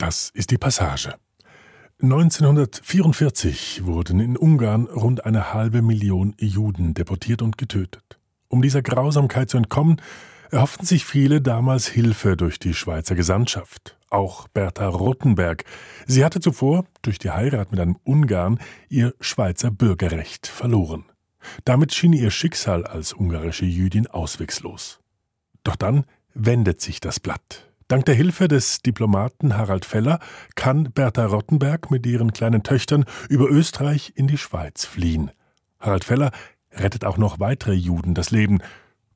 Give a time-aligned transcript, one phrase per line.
[0.00, 1.14] Das ist die Passage.
[2.00, 8.18] 1944 wurden in Ungarn rund eine halbe Million Juden deportiert und getötet.
[8.48, 10.00] Um dieser Grausamkeit zu entkommen,
[10.50, 13.98] erhofften sich viele damals Hilfe durch die Schweizer Gesandtschaft.
[14.08, 15.64] Auch Bertha Rottenberg.
[16.06, 18.58] Sie hatte zuvor durch die Heirat mit einem Ungarn
[18.88, 21.04] ihr Schweizer Bürgerrecht verloren.
[21.66, 24.98] Damit schien ihr Schicksal als ungarische Jüdin auswegslos.
[25.62, 27.69] Doch dann wendet sich das Blatt.
[27.90, 30.20] Dank der Hilfe des Diplomaten Harald Feller
[30.54, 35.32] kann Bertha Rottenberg mit ihren kleinen Töchtern über Österreich in die Schweiz fliehen.
[35.80, 36.30] Harald Feller
[36.70, 38.60] rettet auch noch weitere Juden das Leben.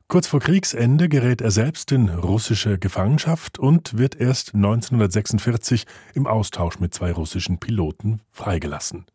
[0.09, 6.81] Kurz vor Kriegsende gerät er selbst in russische Gefangenschaft und wird erst 1946 im Austausch
[6.81, 9.07] mit zwei russischen Piloten freigelassen.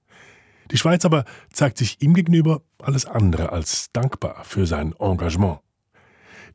[0.71, 5.59] Die Schweiz aber zeigt sich ihm gegenüber alles andere als dankbar für sein Engagement.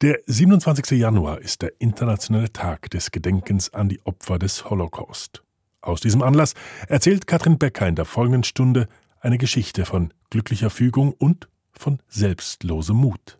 [0.00, 0.98] Der 27.
[0.98, 5.44] Januar ist der internationale Tag des Gedenkens an die Opfer des Holocaust.
[5.82, 6.54] Aus diesem Anlass
[6.88, 8.88] erzählt Katrin Becker in der folgenden Stunde
[9.20, 13.38] eine Geschichte von glücklicher Fügung und von selbstlosem Mut.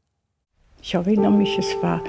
[0.81, 2.01] Ich erinnere mich, es war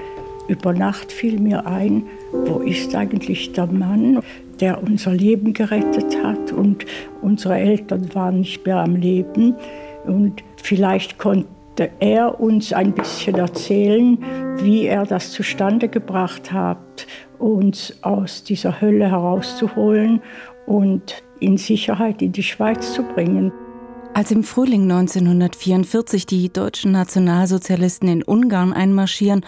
[0.48, 4.22] über Nacht fiel mir ein, wo ist eigentlich der Mann,
[4.60, 6.86] der unser Leben gerettet hat und
[7.22, 9.56] unsere Eltern waren nicht mehr am Leben
[10.06, 11.18] und vielleicht
[11.76, 14.18] konnte er uns ein bisschen erzählen,
[14.60, 17.06] wie er das zustande gebracht hat,
[17.38, 20.22] uns aus dieser Hölle herauszuholen
[20.68, 23.52] und in Sicherheit in die Schweiz zu bringen.
[24.14, 29.46] Als im Frühling 1944 die deutschen Nationalsozialisten in Ungarn einmarschieren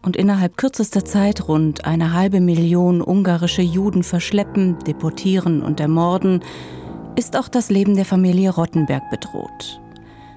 [0.00, 6.40] und innerhalb kürzester Zeit rund eine halbe Million ungarische Juden verschleppen, deportieren und ermorden,
[7.14, 9.82] ist auch das Leben der Familie Rottenberg bedroht.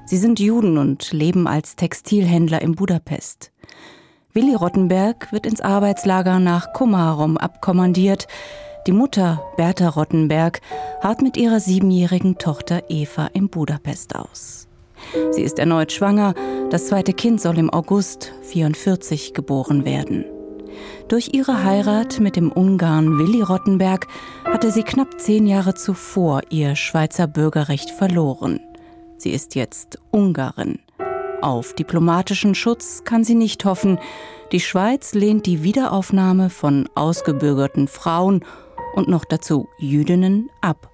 [0.05, 3.51] Sie sind Juden und leben als Textilhändler in Budapest.
[4.33, 8.27] Willi Rottenberg wird ins Arbeitslager nach Komarom abkommandiert.
[8.87, 10.61] Die Mutter, Bertha Rottenberg,
[11.01, 14.67] harrt mit ihrer siebenjährigen Tochter Eva in Budapest aus.
[15.31, 16.33] Sie ist erneut schwanger.
[16.69, 20.25] Das zweite Kind soll im August 44 geboren werden.
[21.07, 24.07] Durch ihre Heirat mit dem Ungarn Willi Rottenberg
[24.45, 28.61] hatte sie knapp zehn Jahre zuvor ihr Schweizer Bürgerrecht verloren.
[29.21, 30.79] Sie ist jetzt Ungarin.
[31.43, 33.99] Auf diplomatischen Schutz kann sie nicht hoffen.
[34.51, 38.43] Die Schweiz lehnt die Wiederaufnahme von ausgebürgerten Frauen
[38.95, 40.89] und noch dazu Jüdinnen ab.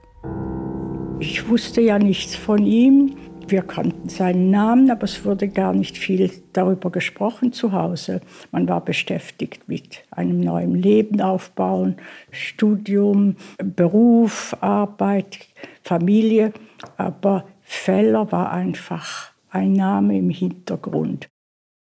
[1.22, 3.16] Ich wusste ja nichts von ihm.
[3.48, 8.20] Wir kannten seinen Namen, aber es wurde gar nicht viel darüber gesprochen zu Hause.
[8.52, 11.96] Man war beschäftigt mit einem neuen Leben aufbauen,
[12.32, 15.48] Studium, Beruf, Arbeit,
[15.82, 16.52] Familie.
[16.98, 21.28] Aber Feller war einfach ein Name im Hintergrund.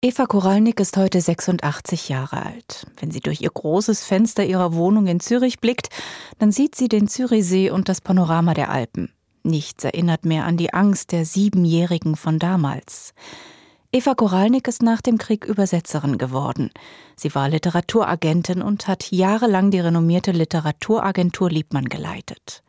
[0.01, 2.85] Eva Koralnik ist heute 86 Jahre alt.
[2.99, 5.87] Wenn sie durch ihr großes Fenster ihrer Wohnung in Zürich blickt,
[6.37, 9.13] dann sieht sie den Zürichsee und das Panorama der Alpen.
[9.43, 13.13] Nichts erinnert mehr an die Angst der Siebenjährigen von damals.
[13.93, 16.71] Eva Koralnik ist nach dem Krieg Übersetzerin geworden.
[17.15, 22.63] Sie war Literaturagentin und hat jahrelang die renommierte Literaturagentur Liebmann geleitet.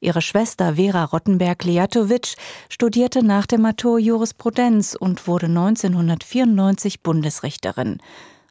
[0.00, 2.34] Ihre Schwester Vera Rottenberg-Liatowitsch
[2.68, 7.98] studierte nach dem Matur Jurisprudenz und wurde 1994 Bundesrichterin.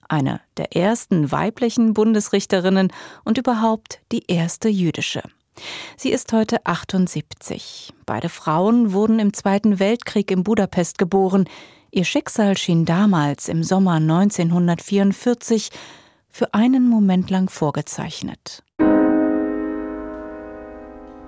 [0.09, 2.91] Eine der ersten weiblichen Bundesrichterinnen
[3.23, 5.21] und überhaupt die erste jüdische.
[5.95, 7.93] Sie ist heute 78.
[8.05, 11.45] Beide Frauen wurden im Zweiten Weltkrieg in Budapest geboren.
[11.91, 15.71] Ihr Schicksal schien damals im Sommer 1944
[16.29, 18.63] für einen Moment lang vorgezeichnet.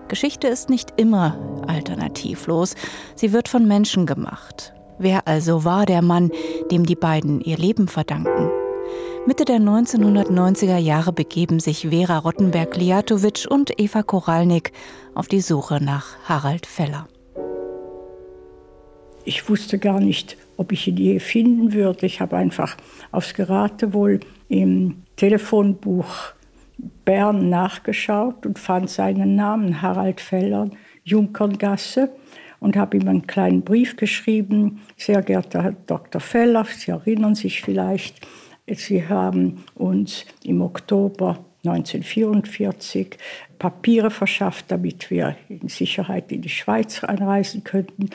[0.09, 1.37] Geschichte ist nicht immer
[1.67, 2.75] alternativlos,
[3.15, 4.73] sie wird von Menschen gemacht.
[4.97, 6.31] Wer also war der Mann,
[6.71, 8.49] dem die beiden ihr Leben verdanken?
[9.25, 14.71] Mitte der 1990er Jahre begeben sich Vera Rottenberg-Liatowitsch und Eva Koralnik
[15.13, 17.07] auf die Suche nach Harald Feller.
[19.25, 22.05] Ich wusste gar nicht, ob ich ihn je finden würde.
[22.05, 22.75] Ich habe einfach
[23.11, 26.33] aufs Geratewohl im Telefonbuch
[27.05, 30.69] Bern nachgeschaut und fand seinen Namen, Harald Feller,
[31.03, 32.11] Junkerngasse,
[32.59, 34.81] und habe ihm einen kleinen Brief geschrieben.
[34.97, 36.21] Sehr geehrter Herr Dr.
[36.21, 38.27] Feller, Sie erinnern sich vielleicht,
[38.67, 43.17] Sie haben uns im Oktober 1944
[43.57, 48.09] Papiere verschafft, damit wir in Sicherheit in die Schweiz einreisen könnten.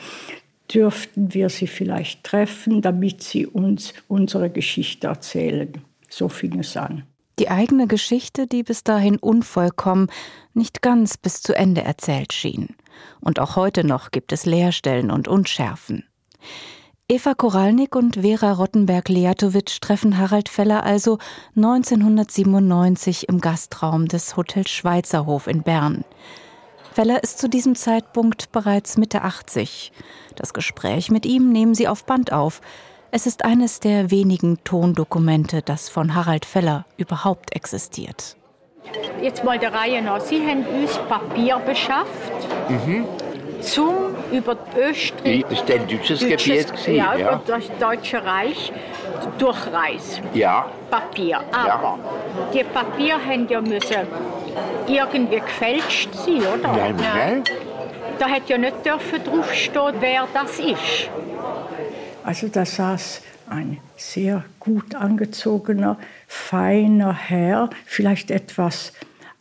[0.73, 5.73] Dürften wir Sie vielleicht treffen, damit Sie uns unsere Geschichte erzählen?
[6.09, 7.03] So fing es an.
[7.39, 10.07] Die eigene Geschichte, die bis dahin unvollkommen,
[10.53, 12.75] nicht ganz bis zu Ende erzählt schien.
[13.19, 16.05] Und auch heute noch gibt es Leerstellen und Unschärfen.
[17.07, 21.19] Eva Koralnik und Vera Rottenberg-Leatowitsch treffen Harald Feller also
[21.55, 26.03] 1997 im Gastraum des Hotels Schweizerhof in Bern.
[26.93, 29.91] Feller ist zu diesem Zeitpunkt bereits Mitte 80.
[30.35, 32.61] Das Gespräch mit ihm nehmen sie auf Band auf.
[33.17, 38.35] Es ist eines der wenigen Tondokumente, das von Harald Feller überhaupt existiert.
[39.21, 40.19] Jetzt mal der Reihe nach.
[40.19, 42.09] Sie haben uns Papier beschafft.
[42.67, 43.05] Mhm
[43.61, 45.45] zum über Österreich.
[45.49, 46.67] Das ist ein deutsches Gebiet.
[46.67, 48.71] Gewesen, ja, ja, über das Deutsche Reich
[49.39, 50.25] durchreisen.
[50.33, 50.65] Ja.
[50.91, 51.39] Papier.
[51.53, 51.99] Aber ja.
[52.53, 54.07] die Papier haben ja müssen
[54.87, 56.73] irgendwie gefälscht sein, oder?
[56.73, 57.43] Nein, nein.
[58.19, 61.09] Da hätte ja nicht dürfen draufstehen, wer das ist.
[62.25, 68.93] Also da saß ein sehr gut angezogener, feiner Herr, vielleicht etwas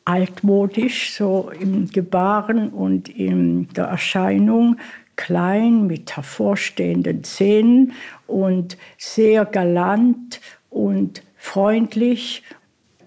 [0.05, 4.77] altmodisch, so im Gebaren und in der Erscheinung,
[5.17, 7.93] klein mit hervorstehenden Zähnen
[8.27, 12.43] und sehr galant und freundlich.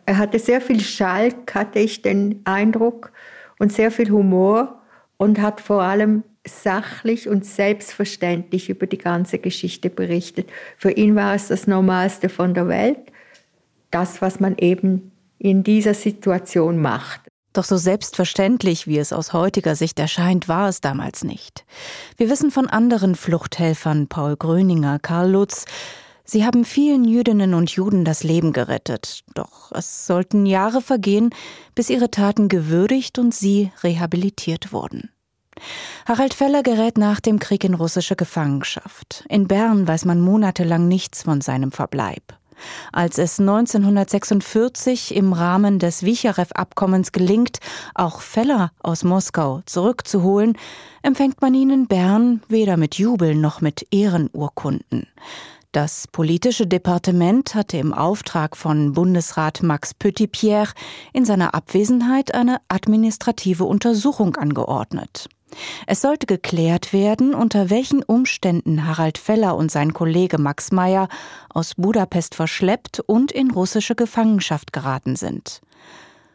[0.08, 3.12] Er hatte sehr viel Schalk, hatte ich den Eindruck,
[3.60, 4.82] und sehr viel Humor
[5.18, 10.50] und hat vor allem sachlich und selbstverständlich über die ganze Geschichte berichtet.
[10.78, 13.00] Für ihn war es das Normalste von der Welt,
[13.92, 17.22] das, was man eben in dieser Situation macht.
[17.54, 21.66] Doch so selbstverständlich, wie es aus heutiger Sicht erscheint, war es damals nicht.
[22.16, 25.66] Wir wissen von anderen Fluchthelfern, Paul Gröninger, Karl Lutz,
[26.30, 31.30] Sie haben vielen Jüdinnen und Juden das Leben gerettet, doch es sollten Jahre vergehen,
[31.74, 35.10] bis ihre Taten gewürdigt und sie rehabilitiert wurden.
[36.06, 39.26] Harald Feller gerät nach dem Krieg in russische Gefangenschaft.
[39.30, 42.24] In Bern weiß man monatelang nichts von seinem Verbleib.
[42.92, 47.60] Als es 1946 im Rahmen des Wicharew-Abkommens gelingt,
[47.94, 50.58] auch Feller aus Moskau zurückzuholen,
[51.04, 55.08] empfängt man ihn in Bern weder mit Jubel noch mit Ehrenurkunden.
[55.74, 60.74] Das politische Departement hatte im Auftrag von Bundesrat Max Petitpierre
[61.14, 65.30] in seiner Abwesenheit eine administrative Untersuchung angeordnet.
[65.86, 71.08] Es sollte geklärt werden, unter welchen Umständen Harald Feller und sein Kollege Max Meyer
[71.50, 75.62] aus Budapest verschleppt und in russische Gefangenschaft geraten sind.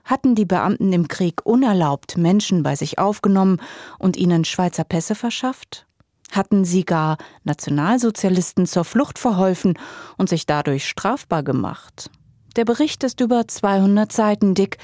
[0.04, 3.60] Hatten die Beamten im Krieg unerlaubt Menschen bei sich aufgenommen
[3.98, 5.86] und ihnen Schweizer Pässe verschafft?
[6.32, 9.78] Hatten sie gar Nationalsozialisten zur Flucht verholfen
[10.16, 12.10] und sich dadurch strafbar gemacht?
[12.56, 14.78] Der Bericht ist über 200 Seiten dick.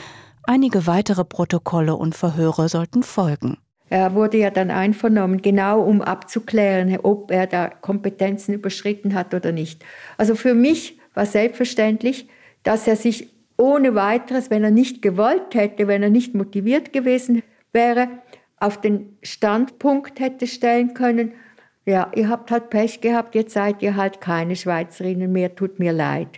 [0.45, 3.59] Einige weitere Protokolle und Verhöre sollten folgen.
[3.91, 9.53] Er wurde ja dann einvernommen, genau um abzuklären, ob er da Kompetenzen überschritten hat oder
[9.53, 9.85] nicht.
[10.17, 12.29] Also für mich war selbstverständlich,
[12.63, 17.43] dass er sich ohne weiteres, wenn er nicht gewollt hätte, wenn er nicht motiviert gewesen
[17.73, 18.09] wäre,
[18.59, 21.33] auf den Standpunkt hätte stellen können,
[21.87, 25.93] ja, ihr habt halt Pech gehabt, jetzt seid ihr halt keine Schweizerinnen mehr, tut mir
[25.93, 26.29] leid.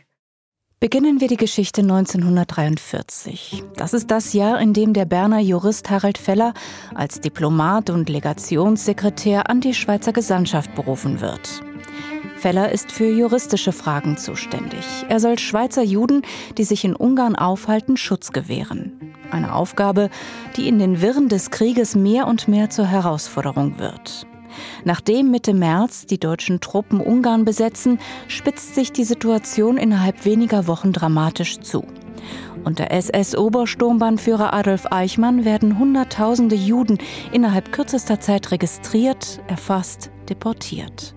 [0.82, 3.64] Beginnen wir die Geschichte 1943.
[3.76, 6.54] Das ist das Jahr, in dem der Berner Jurist Harald Feller
[6.94, 11.60] als Diplomat und Legationssekretär an die Schweizer Gesandtschaft berufen wird.
[12.38, 14.86] Feller ist für juristische Fragen zuständig.
[15.10, 16.22] Er soll Schweizer Juden,
[16.56, 19.12] die sich in Ungarn aufhalten, Schutz gewähren.
[19.30, 20.08] Eine Aufgabe,
[20.56, 24.26] die in den Wirren des Krieges mehr und mehr zur Herausforderung wird.
[24.84, 27.98] Nachdem Mitte März die deutschen Truppen Ungarn besetzen,
[28.28, 31.84] spitzt sich die Situation innerhalb weniger Wochen dramatisch zu.
[32.64, 36.98] Unter SS-Obersturmbannführer Adolf Eichmann werden Hunderttausende Juden
[37.32, 41.14] innerhalb kürzester Zeit registriert, erfasst, deportiert.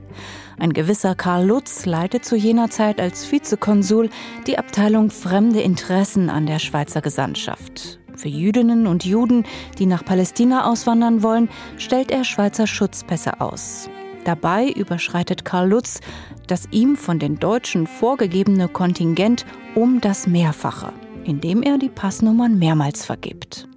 [0.58, 4.10] Ein gewisser Karl Lutz leitet zu jener Zeit als Vizekonsul
[4.48, 8.00] die Abteilung Fremde Interessen an der Schweizer Gesandtschaft.
[8.16, 9.46] Für Jüdinnen und Juden,
[9.80, 13.90] die nach Palästina auswandern wollen, stellt er Schweizer Schutzpässe aus.
[14.26, 16.00] Dabei überschreitet Karl Lutz
[16.48, 20.92] das ihm von den Deutschen vorgegebene Kontingent um das Mehrfache,
[21.24, 23.68] indem er die Passnummern mehrmals vergibt.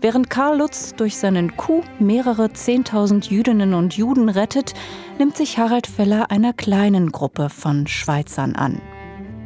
[0.00, 4.74] Während Karl Lutz durch seinen Coup mehrere Zehntausend Jüdinnen und Juden rettet,
[5.18, 8.80] nimmt sich Harald Feller einer kleinen Gruppe von Schweizern an.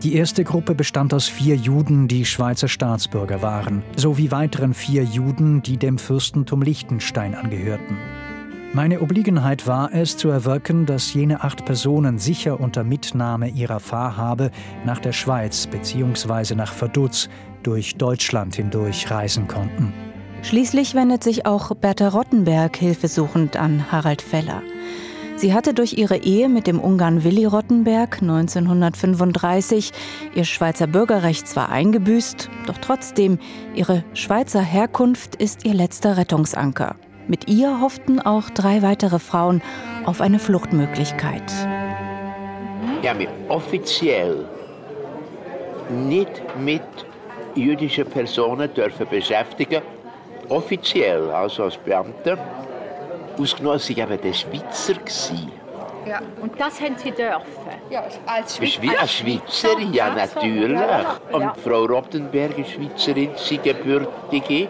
[0.02, 5.62] Die erste Gruppe bestand aus vier Juden, die Schweizer Staatsbürger waren, sowie weiteren vier Juden,
[5.62, 7.96] die dem Fürstentum Liechtenstein angehörten.
[8.74, 14.50] Meine Obliegenheit war es, zu erwirken, dass jene acht Personen sicher unter Mitnahme ihrer Fahrhabe
[14.84, 16.54] nach der Schweiz bzw.
[16.54, 17.30] nach Verdutz
[17.62, 19.94] durch Deutschland hindurch reisen konnten.
[20.42, 24.62] Schließlich wendet sich auch Bertha Rottenberg hilfesuchend an Harald Feller.
[25.36, 29.92] Sie hatte durch ihre Ehe mit dem Ungarn Willi Rottenberg 1935
[30.34, 33.38] ihr Schweizer Bürgerrecht zwar eingebüßt, doch trotzdem,
[33.74, 36.96] ihre Schweizer Herkunft ist ihr letzter Rettungsanker.
[37.28, 39.60] Mit ihr hofften auch drei weitere Frauen
[40.06, 41.52] auf eine Fluchtmöglichkeit.
[43.02, 44.46] Ich habe mich offiziell
[45.90, 46.82] nicht mit
[47.54, 49.82] jüdischen Personen dürfen beschäftigen,
[50.48, 52.38] offiziell, also als Beamter.
[53.38, 54.94] Ausgenommen ich eben der Schweizer.
[54.94, 55.52] Gewesen.
[56.06, 57.44] Ja, und das haben Sie dürfen?
[57.90, 59.00] Ja, als Schweizer.
[59.00, 60.80] Als Schweizerin, ja, natürlich.
[61.32, 64.68] Und Frau Rottenberg ist Schweizerin, sie gebürtige.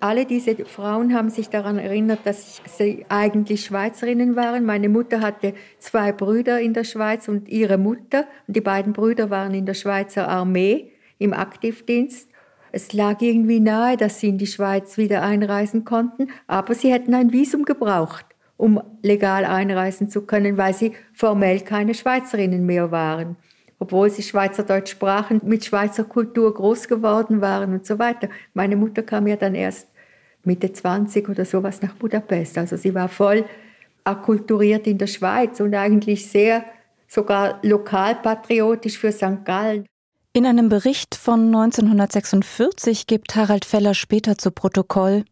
[0.00, 4.64] Alle diese Frauen haben sich daran erinnert, dass sie eigentlich Schweizerinnen waren.
[4.64, 8.24] Meine Mutter hatte zwei Brüder in der Schweiz und ihre Mutter.
[8.48, 12.31] Und die beiden Brüder waren in der Schweizer Armee im Aktivdienst.
[12.72, 17.14] Es lag irgendwie nahe, dass sie in die Schweiz wieder einreisen konnten, aber sie hätten
[17.14, 18.26] ein Visum gebraucht
[18.62, 23.34] um legal einreisen zu können, weil sie formell keine Schweizerinnen mehr waren,
[23.80, 28.28] obwohl sie Schweizerdeutsch sprachen, mit Schweizer Kultur groß geworden waren und so weiter.
[28.54, 29.88] Meine Mutter kam ja dann erst
[30.44, 32.56] Mitte 20 oder sowas nach Budapest.
[32.56, 33.44] Also sie war voll
[34.04, 36.64] akkulturiert in der Schweiz und eigentlich sehr
[37.08, 39.44] sogar lokalpatriotisch für St.
[39.44, 39.86] Gallen.
[40.34, 45.26] In einem Bericht von 1946 gibt Harald Feller später zu Protokoll,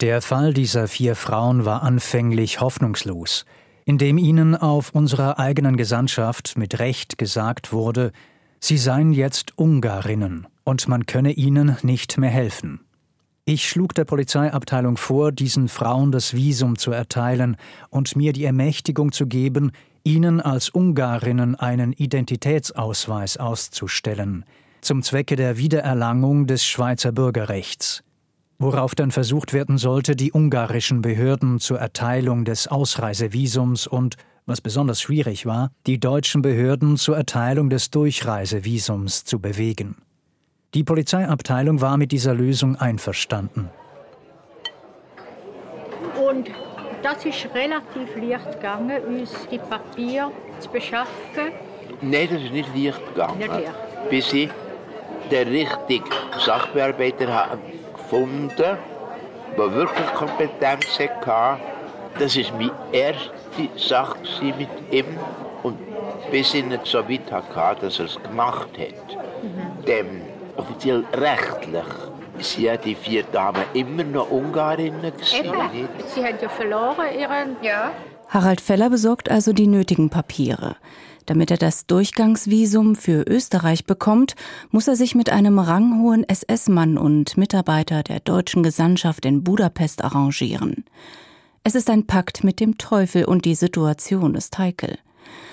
[0.00, 3.46] der Fall dieser vier Frauen war anfänglich hoffnungslos,
[3.84, 8.12] indem ihnen auf unserer eigenen Gesandtschaft mit Recht gesagt wurde,
[8.60, 12.80] sie seien jetzt Ungarinnen und man könne ihnen nicht mehr helfen.
[13.44, 17.56] Ich schlug der Polizeiabteilung vor, diesen Frauen das Visum zu erteilen
[17.90, 19.72] und mir die Ermächtigung zu geben,
[20.04, 24.44] ihnen als Ungarinnen einen Identitätsausweis auszustellen,
[24.80, 28.04] zum Zwecke der Wiedererlangung des Schweizer Bürgerrechts
[28.58, 35.00] worauf dann versucht werden sollte, die ungarischen Behörden zur Erteilung des Ausreisevisums und, was besonders
[35.00, 39.96] schwierig war, die deutschen Behörden zur Erteilung des Durchreisevisums zu bewegen.
[40.74, 43.70] Die Polizeiabteilung war mit dieser Lösung einverstanden.
[46.28, 46.50] Und
[47.04, 51.52] das ist relativ leicht gegangen, uns die Papiere zu beschaffen.
[52.00, 53.38] Nein, das ist nicht leicht gegangen.
[53.38, 54.08] Nicht leicht.
[54.08, 54.48] Bis ich
[55.30, 57.58] den richtigen Sachbearbeiter habe
[57.92, 58.78] gefunden, der
[59.74, 61.60] wirklich Kompetenz hatte.
[62.18, 63.30] Das war meine erste
[63.76, 64.16] Sache
[64.58, 65.18] mit ihm.
[65.62, 65.78] Und
[66.30, 69.16] bis ich nicht so weit hatte, dass er es gemacht hat.
[69.42, 69.84] Mhm.
[69.84, 70.22] Dem
[70.56, 71.84] offiziell rechtlich
[72.40, 75.44] sind ja die vier Damen immer noch Ungarinnen gewesen.
[75.74, 75.88] Eben.
[76.14, 77.56] Sie haben ja verloren ihren...
[77.62, 77.92] Ja.
[78.28, 80.76] Harald Feller besorgt also die nötigen Papiere.
[81.26, 84.34] Damit er das Durchgangsvisum für Österreich bekommt,
[84.70, 90.84] muss er sich mit einem ranghohen SS-Mann und Mitarbeiter der deutschen Gesandtschaft in Budapest arrangieren.
[91.62, 94.98] Es ist ein Pakt mit dem Teufel und die Situation ist heikel.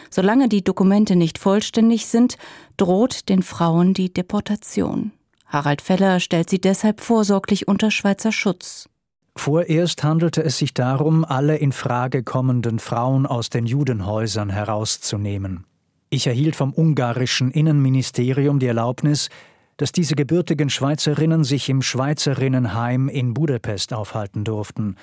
[0.10, 2.38] Solange die Dokumente nicht vollständig sind,
[2.76, 5.14] droht den Frauen die Deportation.
[5.52, 8.88] Harald Feller stellt sie deshalb vorsorglich unter Schweizer Schutz.
[9.36, 15.66] Vorerst handelte es sich darum, alle in Frage kommenden Frauen aus den Judenhäusern herauszunehmen.
[16.10, 19.30] Ich erhielt vom ungarischen Innenministerium die Erlaubnis,
[19.76, 24.96] dass diese gebürtigen Schweizerinnen sich im Schweizerinnenheim in Budapest aufhalten durften,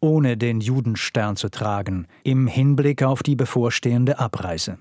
[0.00, 4.78] ohne den Judenstern zu tragen, im Hinblick auf die bevorstehende Abreise.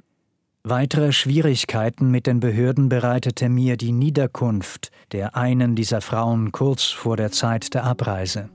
[0.65, 7.17] Weitere Schwierigkeiten mit den Behörden bereitete mir die Niederkunft der einen dieser Frauen kurz vor
[7.17, 8.47] der Zeit der Abreise.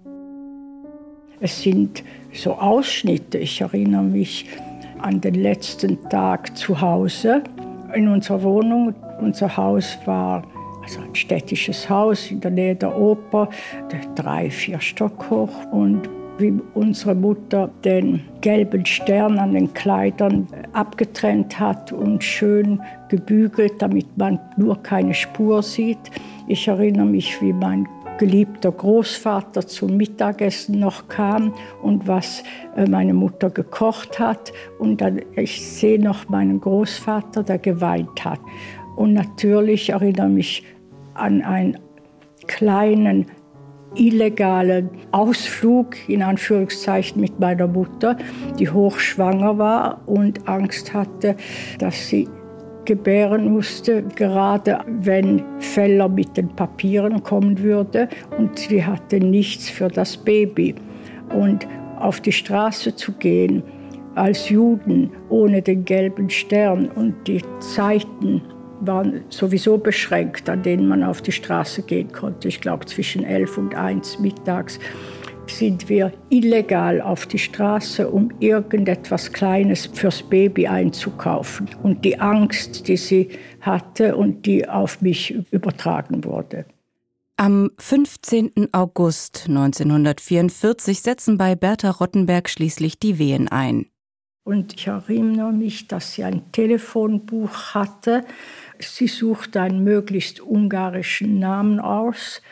[1.38, 3.36] Es sind so Ausschnitte.
[3.36, 4.46] Ich erinnere mich
[5.00, 7.44] an den letzten Tag zu Hause
[7.94, 8.94] in unserer Wohnung.
[9.20, 10.44] Unser Haus war
[10.82, 13.50] also ein städtisches Haus in der Nähe der Oper,
[14.14, 15.52] drei, vier Stock hoch.
[15.72, 16.08] Und
[16.38, 24.06] wie unsere Mutter den gelben Stern an den Kleidern abgetrennt hat und schön gebügelt, damit
[24.16, 25.98] man nur keine Spur sieht.
[26.46, 32.42] Ich erinnere mich, wie mein geliebter Großvater zum Mittagessen noch kam und was
[32.76, 34.52] äh, meine Mutter gekocht hat.
[34.78, 38.40] Und dann, ich sehe noch meinen Großvater, der geweint hat.
[38.96, 40.64] Und natürlich erinnere mich
[41.14, 41.78] an einen
[42.46, 43.26] kleinen
[43.94, 48.16] illegalen Ausflug in Anführungszeichen mit meiner Mutter,
[48.58, 51.36] die hochschwanger war und Angst hatte,
[51.78, 52.28] dass sie
[52.84, 59.88] gebären musste, gerade wenn Feller mit den Papieren kommen würde und sie hatte nichts für
[59.88, 60.74] das Baby.
[61.34, 61.68] Und
[61.98, 63.62] auf die Straße zu gehen
[64.14, 68.42] als Juden ohne den gelben Stern und die Zeiten
[68.80, 72.48] waren sowieso beschränkt, an denen man auf die Straße gehen konnte.
[72.48, 74.78] Ich glaube zwischen 11 und 1 mittags
[75.50, 81.68] sind wir illegal auf die Straße, um irgendetwas Kleines fürs Baby einzukaufen.
[81.82, 83.28] Und die Angst, die sie
[83.60, 86.66] hatte und die auf mich übertragen wurde.
[87.36, 88.68] Am 15.
[88.72, 93.86] August 1944 setzen bei Bertha Rottenberg schließlich die Wehen ein.
[94.48, 98.24] Und ich erinnere mich, dass sie ein Telefonbuch hatte.
[98.80, 102.42] Sie suchte einen möglichst ungarischen Namen aus,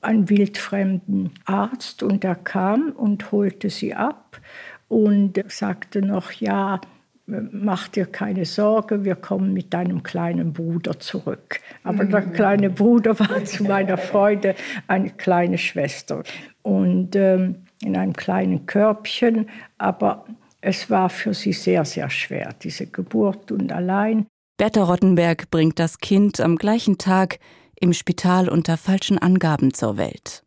[0.00, 4.40] einen wildfremden Arzt, und er kam und holte sie ab
[4.88, 6.80] und sagte noch, ja,
[7.26, 11.60] mach dir keine Sorge, wir kommen mit deinem kleinen Bruder zurück.
[11.84, 12.10] Aber mhm.
[12.10, 14.54] der kleine Bruder war zu meiner Freude
[14.88, 16.22] eine kleine Schwester.
[16.62, 20.26] Und ähm, in einem kleinen Körbchen, aber
[20.60, 24.26] es war für sie sehr, sehr schwer, diese Geburt und allein.
[24.60, 27.38] Bertha Rottenberg bringt das Kind am gleichen Tag
[27.80, 30.44] im Spital unter falschen Angaben zur Welt.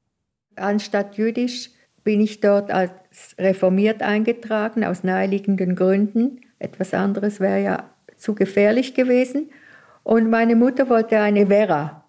[0.55, 1.71] Anstatt jüdisch
[2.03, 2.91] bin ich dort als
[3.39, 6.41] reformiert eingetragen, aus naheliegenden Gründen.
[6.59, 9.49] Etwas anderes wäre ja zu gefährlich gewesen.
[10.03, 12.05] Und meine Mutter wollte eine Vera.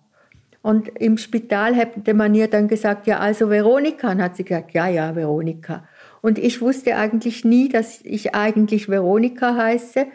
[0.61, 4.11] Und im Spital hätte man ihr dann gesagt, ja, also Veronika.
[4.11, 5.89] Und hat sie gesagt, ja, ja, Veronika.
[6.21, 10.07] Und ich wusste eigentlich nie, dass ich eigentlich Veronika heiße,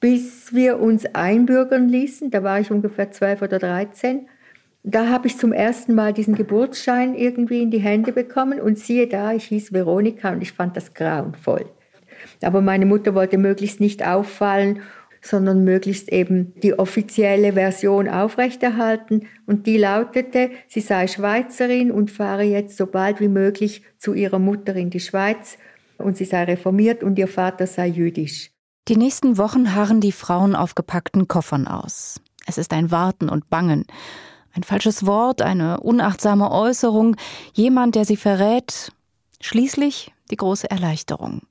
[0.00, 2.30] bis wir uns einbürgern ließen.
[2.30, 4.28] Da war ich ungefähr zwölf oder dreizehn.
[4.84, 9.08] Da habe ich zum ersten Mal diesen Geburtsschein irgendwie in die Hände bekommen und siehe
[9.08, 11.66] da, ich hieß Veronika und ich fand das grauenvoll.
[12.42, 14.82] Aber meine Mutter wollte möglichst nicht auffallen,
[15.20, 19.26] sondern möglichst eben die offizielle Version aufrechterhalten.
[19.46, 24.38] Und die lautete, sie sei Schweizerin und fahre jetzt so bald wie möglich zu ihrer
[24.38, 25.58] Mutter in die Schweiz
[25.98, 28.52] und sie sei reformiert und ihr Vater sei jüdisch.
[28.88, 32.22] Die nächsten Wochen harren die Frauen auf gepackten Koffern aus.
[32.46, 33.84] Es ist ein Warten und Bangen.
[34.54, 37.16] Ein falsches Wort, eine unachtsame Äußerung,
[37.52, 38.90] jemand, der sie verrät.
[39.42, 41.42] Schließlich die große Erleichterung.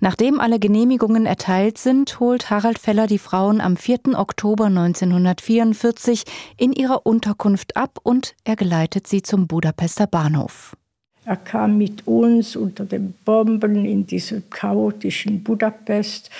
[0.00, 4.16] Nachdem alle Genehmigungen erteilt sind, holt Harald Feller die Frauen am 4.
[4.16, 6.22] Oktober 1944
[6.56, 10.76] in ihrer Unterkunft ab und er geleitet sie zum Budapester Bahnhof.
[11.26, 16.30] Er kam mit uns unter den Bomben in diesem chaotischen Budapest,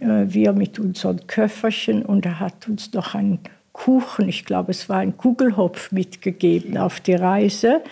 [0.00, 3.40] äh, wir mit unseren Köfferchen und er hat uns noch einen
[3.72, 7.82] Kuchen, ich glaube es war ein Kugelhopf mitgegeben auf die Reise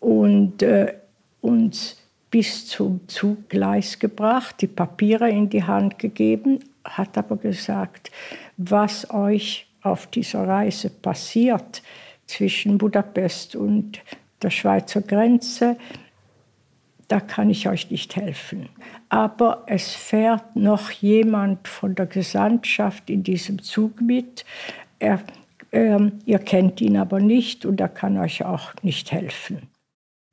[0.00, 0.94] und äh,
[1.40, 1.96] uns
[2.30, 8.10] bis zum Zuggleis gebracht, die Papiere in die Hand gegeben, hat aber gesagt,
[8.56, 11.82] was euch auf dieser Reise passiert
[12.26, 14.00] zwischen Budapest und
[14.42, 15.76] der Schweizer Grenze,
[17.08, 18.68] da kann ich euch nicht helfen.
[19.08, 24.44] Aber es fährt noch jemand von der Gesandtschaft in diesem Zug mit.
[24.98, 25.20] Er,
[25.70, 29.68] äh, ihr kennt ihn aber nicht und er kann euch auch nicht helfen.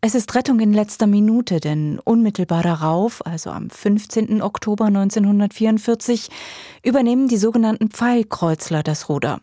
[0.04, 4.42] Es ist Rettung in letzter Minute, denn unmittelbar darauf, also am 15.
[4.42, 6.30] Oktober 1944,
[6.84, 9.42] übernehmen die sogenannten Pfeilkreuzler das Ruder.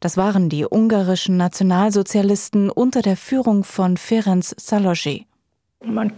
[0.00, 5.26] Das waren die ungarischen Nationalsozialisten unter der Führung von Ferenc Szalosy.
[5.84, 6.12] Man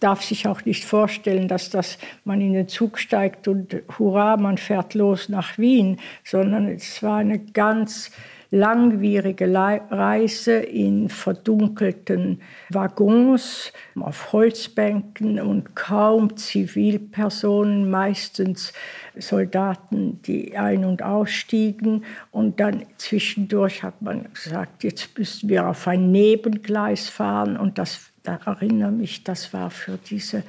[0.00, 4.58] darf sich auch nicht vorstellen, dass das, man in den Zug steigt und hurra, man
[4.58, 8.10] fährt los nach Wien, sondern es war eine ganz
[8.52, 18.74] langwierige Reise in verdunkelten Waggons auf Holzbänken und kaum Zivilpersonen, meistens
[19.16, 22.04] Soldaten, die ein- und ausstiegen.
[22.30, 27.56] Und dann zwischendurch hat man gesagt, jetzt müssen wir auf ein Nebengleis fahren.
[27.56, 30.42] Und das, da erinnere mich, das war für diese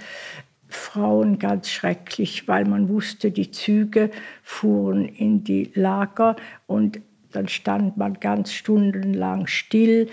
[0.68, 4.12] Frauen ganz schrecklich, weil man wusste, die Züge
[4.42, 6.36] fuhren in die Lager
[6.68, 7.00] und
[7.36, 10.10] dann stand man ganz stundenlang still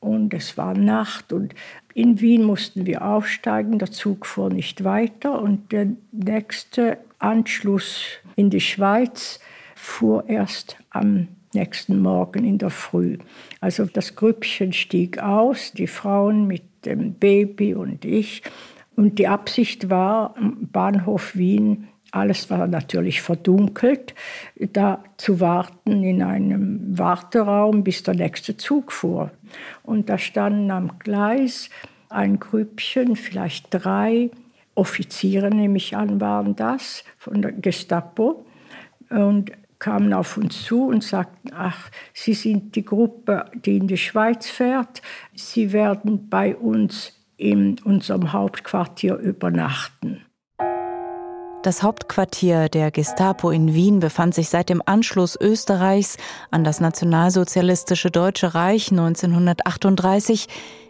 [0.00, 1.54] und es war Nacht und
[1.94, 8.04] in Wien mussten wir aufsteigen, der Zug fuhr nicht weiter und der nächste Anschluss
[8.36, 9.40] in die Schweiz
[9.76, 13.18] fuhr erst am nächsten Morgen in der Früh.
[13.60, 18.42] Also das Grüppchen stieg aus, die Frauen mit dem Baby und ich.
[18.96, 24.14] Und die Absicht war, Bahnhof Wien alles war natürlich verdunkelt,
[24.56, 29.30] da zu warten in einem Warteraum, bis der nächste Zug fuhr.
[29.82, 31.70] Und da standen am Gleis
[32.08, 34.30] ein Grüppchen, vielleicht drei
[34.74, 38.46] Offiziere, nehme ich an, waren das, von der Gestapo,
[39.10, 43.96] und kamen auf uns zu und sagten, ach, Sie sind die Gruppe, die in die
[43.96, 45.02] Schweiz fährt,
[45.34, 50.22] Sie werden bei uns in unserem Hauptquartier übernachten.
[51.64, 56.18] Das Hauptquartier der Gestapo in Wien befand sich seit dem Anschluss Österreichs
[56.50, 60.46] an das nationalsozialistische Deutsche Reich 1938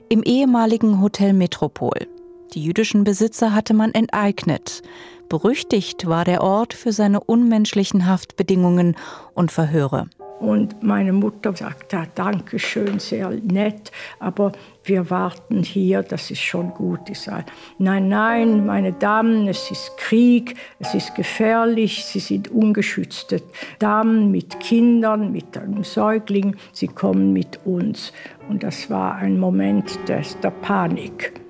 [0.09, 2.09] im ehemaligen Hotel Metropol.
[2.55, 4.83] Die jüdischen Besitzer hatte man enteignet.
[5.29, 8.97] Berüchtigt war der Ort für seine unmenschlichen Haftbedingungen
[9.33, 10.09] und Verhöre.
[10.45, 14.53] Und meine Mutter sagte, ah, danke schön, sehr nett, aber
[14.85, 17.09] wir warten hier, das ist schon gut.
[17.09, 17.47] Ich sage,
[17.79, 23.41] nein, nein, meine Damen, es ist Krieg, es ist gefährlich, Sie sind ungeschützte
[23.79, 28.13] Damen mit Kindern, mit einem Säugling, Sie kommen mit uns.
[28.51, 31.41] Und das war ein Moment des, der Panik.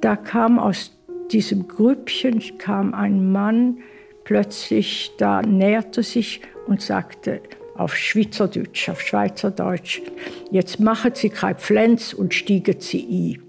[0.00, 0.90] Da kam aus
[1.30, 3.78] diesem Grüppchen kam ein Mann
[4.24, 7.40] plötzlich, da näherte sich und sagte,
[7.78, 10.02] auf Schweizerdeutsch, auf Schweizerdeutsch.
[10.50, 13.48] Jetzt machen Sie kein Pflänz und stiegen Sie ein.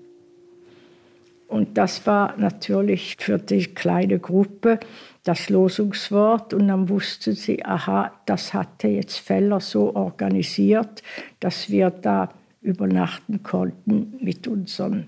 [1.49, 4.79] Und das war natürlich für die kleine Gruppe
[5.23, 6.53] das Losungswort.
[6.53, 11.01] Und dann wussten sie, aha, das hatte jetzt Feller so organisiert,
[11.39, 12.29] dass wir da
[12.61, 15.07] übernachten konnten mit unseren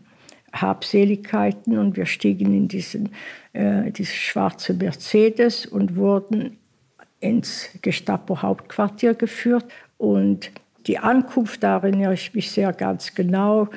[0.51, 1.77] Habseligkeiten.
[1.77, 3.09] Und wir stiegen in diesen,
[3.53, 6.57] äh, diese schwarze Mercedes und wurden
[7.21, 9.65] ins Gestapo-Hauptquartier geführt.
[9.97, 10.51] Und
[10.87, 13.69] die Ankunft, da erinnere ich mich sehr ganz genau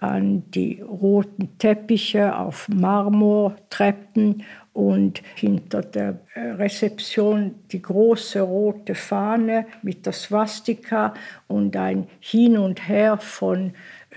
[0.00, 10.06] an die roten Teppiche auf Marmortreppen und hinter der Rezeption die große rote Fahne mit
[10.06, 11.14] der Swastika
[11.48, 13.72] und ein Hin und Her von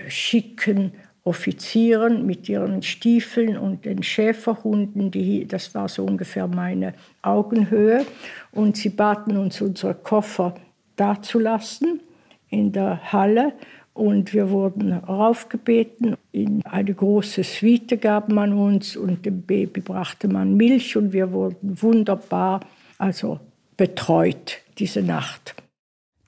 [0.06, 0.92] schicken
[1.24, 8.04] Offizieren mit ihren Stiefeln und den Schäferhunden, die, das war so ungefähr meine Augenhöhe.
[8.50, 10.54] Und sie baten uns, unsere Koffer
[10.96, 12.00] dazulassen
[12.48, 13.52] in der Halle.
[13.94, 16.16] Und wir wurden raufgebeten.
[16.32, 21.30] In eine große Suite gab man uns und dem Baby brachte man Milch und wir
[21.30, 22.60] wurden wunderbar
[23.02, 23.40] also
[23.76, 25.61] betreut diese Nacht.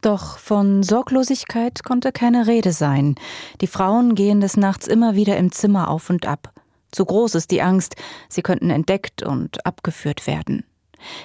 [0.05, 3.15] Doch von Sorglosigkeit konnte keine Rede sein.
[3.63, 6.53] Die Frauen gehen des Nachts immer wieder im Zimmer auf und ab.
[6.93, 7.97] Zu groß ist die Angst,
[8.29, 10.67] sie könnten entdeckt und abgeführt werden.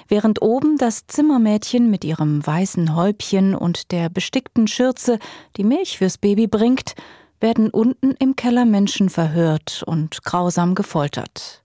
[0.08, 5.18] Während oben das Zimmermädchen mit ihrem weißen Häubchen und der bestickten Schürze
[5.58, 6.94] die Milch fürs Baby bringt,
[7.38, 11.62] werden unten im Keller Menschen verhört und grausam gefoltert.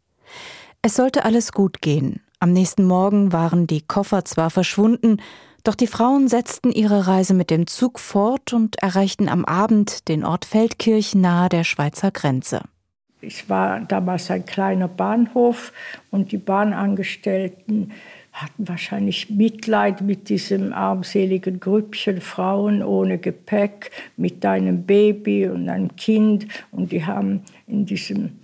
[0.82, 2.19] Es sollte alles gut gehen.
[2.41, 5.21] Am nächsten Morgen waren die Koffer zwar verschwunden,
[5.67, 10.23] doch die Frauen setzten ihre Reise mit dem Zug fort und erreichten am Abend den
[10.23, 12.62] Ort Feldkirch nahe der Schweizer Grenze.
[13.21, 15.73] Es war damals ein kleiner Bahnhof
[16.12, 17.91] und die Bahnangestellten
[18.34, 25.95] hatten wahrscheinlich Mitleid mit diesem armseligen Grüppchen Frauen ohne Gepäck, mit einem Baby und einem
[25.95, 26.45] Kind.
[26.71, 28.39] Und die haben in diesem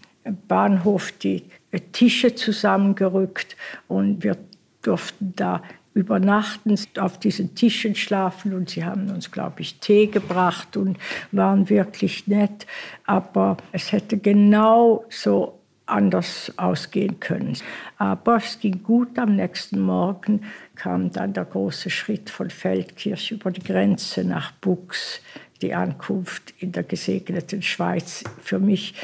[0.48, 1.44] Bahnhof die
[1.92, 3.56] Tische zusammengerückt
[3.88, 4.38] und wir
[4.82, 5.62] durften da
[5.94, 10.98] übernachten, auf diesen Tischen schlafen und sie haben uns, glaube ich, Tee gebracht und
[11.32, 12.66] waren wirklich nett.
[13.06, 17.58] Aber es hätte genau so anders ausgehen können.
[17.98, 19.20] Aber es ging gut.
[19.20, 20.42] Am nächsten Morgen
[20.76, 25.22] kam dann der große Schritt von Feldkirch über die Grenze nach Bux,
[25.62, 28.24] die Ankunft in der gesegneten Schweiz.
[28.42, 28.96] Für mich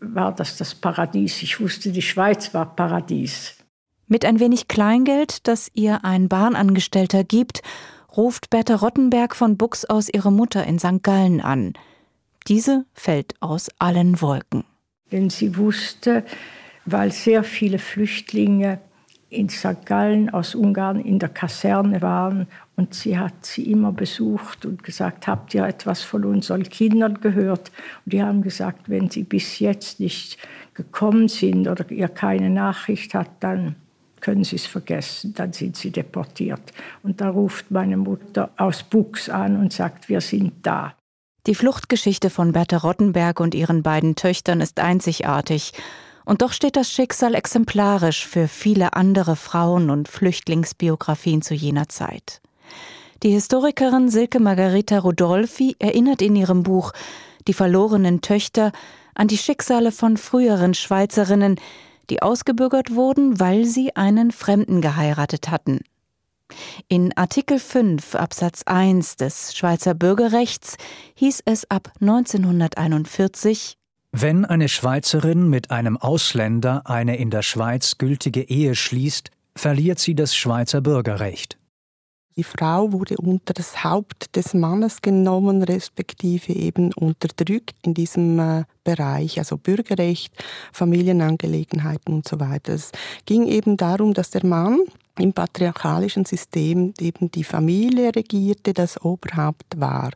[0.00, 1.42] war das das Paradies.
[1.42, 3.56] Ich wusste, die Schweiz war Paradies.
[4.08, 7.62] Mit ein wenig Kleingeld, das ihr ein Bahnangestellter gibt,
[8.16, 11.02] ruft Bertha Rottenberg von Bux aus ihre Mutter in St.
[11.02, 11.72] Gallen an.
[12.46, 14.62] Diese fällt aus allen Wolken.
[15.10, 16.24] Denn sie wusste,
[16.84, 18.78] weil sehr viele Flüchtlinge
[19.28, 19.84] in St.
[19.84, 25.26] Gallen aus Ungarn in der Kaserne waren und sie hat sie immer besucht und gesagt,
[25.26, 27.72] habt ihr etwas von unseren Kindern gehört?
[28.04, 30.38] Und die haben gesagt, wenn sie bis jetzt nicht
[30.74, 33.74] gekommen sind oder ihr keine Nachricht hat, dann
[34.20, 36.72] können Sie es vergessen, dann sind Sie deportiert.
[37.02, 40.94] Und da ruft meine Mutter aus Bux an und sagt, wir sind da.
[41.46, 45.72] Die Fluchtgeschichte von Bertha Rottenberg und ihren beiden Töchtern ist einzigartig.
[46.24, 52.40] Und doch steht das Schicksal exemplarisch für viele andere Frauen- und Flüchtlingsbiografien zu jener Zeit.
[53.22, 56.92] Die Historikerin Silke Margarita Rodolfi erinnert in ihrem Buch
[57.46, 58.72] Die verlorenen Töchter
[59.14, 61.60] an die Schicksale von früheren Schweizerinnen,
[62.10, 65.80] die ausgebürgert wurden, weil sie einen Fremden geheiratet hatten.
[66.88, 70.76] In Artikel 5 Absatz 1 des Schweizer Bürgerrechts
[71.14, 73.76] hieß es ab 1941
[74.12, 80.14] Wenn eine Schweizerin mit einem Ausländer eine in der Schweiz gültige Ehe schließt, verliert sie
[80.14, 81.58] das Schweizer Bürgerrecht.
[82.38, 88.64] Die Frau wurde unter das Haupt des Mannes genommen, respektive eben unterdrückt in diesem äh,
[88.84, 90.34] Bereich, also Bürgerrecht,
[90.70, 92.74] Familienangelegenheiten und so weiter.
[92.74, 92.92] Es
[93.24, 94.80] ging eben darum, dass der Mann
[95.18, 100.10] im patriarchalischen System eben die Familie regierte, das Oberhaupt war.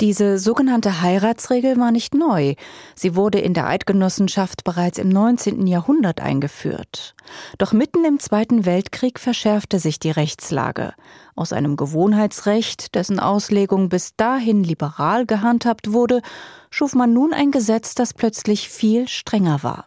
[0.00, 2.54] Diese sogenannte Heiratsregel war nicht neu.
[2.94, 5.66] Sie wurde in der Eidgenossenschaft bereits im 19.
[5.66, 7.16] Jahrhundert eingeführt.
[7.58, 10.94] Doch mitten im Zweiten Weltkrieg verschärfte sich die Rechtslage.
[11.34, 16.22] Aus einem Gewohnheitsrecht, dessen Auslegung bis dahin liberal gehandhabt wurde,
[16.70, 19.86] schuf man nun ein Gesetz, das plötzlich viel strenger war.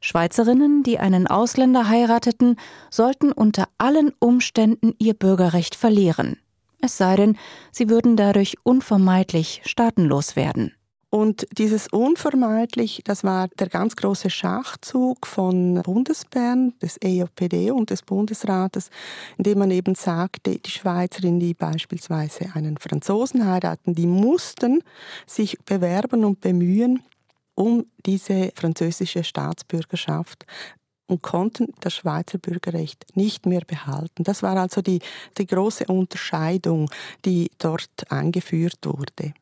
[0.00, 2.60] Schweizerinnen, die einen Ausländer heirateten,
[2.90, 6.36] sollten unter allen Umständen ihr Bürgerrecht verlieren
[6.80, 7.36] es sei denn,
[7.72, 10.72] sie würden dadurch unvermeidlich staatenlos werden.
[11.08, 18.02] Und dieses unvermeidlich, das war der ganz große Schachzug von Bundesbern, des EJPD und des
[18.02, 18.90] Bundesrates,
[19.38, 24.82] indem man eben sagte, die Schweizerinnen, die beispielsweise einen Franzosen heiraten, die mussten
[25.26, 27.02] sich bewerben und bemühen,
[27.54, 30.44] um diese französische Staatsbürgerschaft
[31.06, 34.24] und konnten das Schweizer Bürgerrecht nicht mehr behalten.
[34.24, 35.00] Das war also die,
[35.38, 36.90] die große Unterscheidung,
[37.24, 39.34] die dort eingeführt wurde.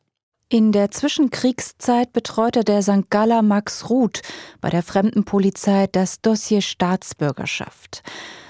[0.47, 3.09] In der Zwischenkriegszeit betreute der St.
[3.09, 4.21] Galler Max Ruth
[4.61, 8.03] bei der Fremdenpolizei das Dossier Staatsbürgerschaft.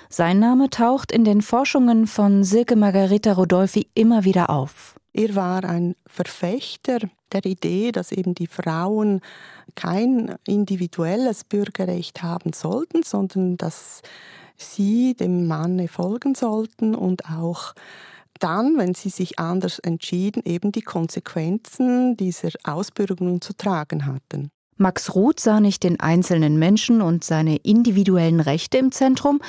[0.09, 4.99] Sein Name taucht in den Forschungen von Silke Margareta Rodolfi immer wieder auf.
[5.13, 6.99] Er war ein Verfechter
[7.31, 9.21] der Idee, dass eben die Frauen
[9.75, 14.01] kein individuelles Bürgerrecht haben sollten, sondern dass
[14.57, 17.73] sie dem Manne folgen sollten und auch
[18.39, 24.49] dann, wenn sie sich anders entschieden, eben die Konsequenzen dieser Ausbürgerung zu tragen hatten.
[24.77, 29.39] Max Ruth sah nicht den einzelnen Menschen und seine individuellen Rechte im Zentrum,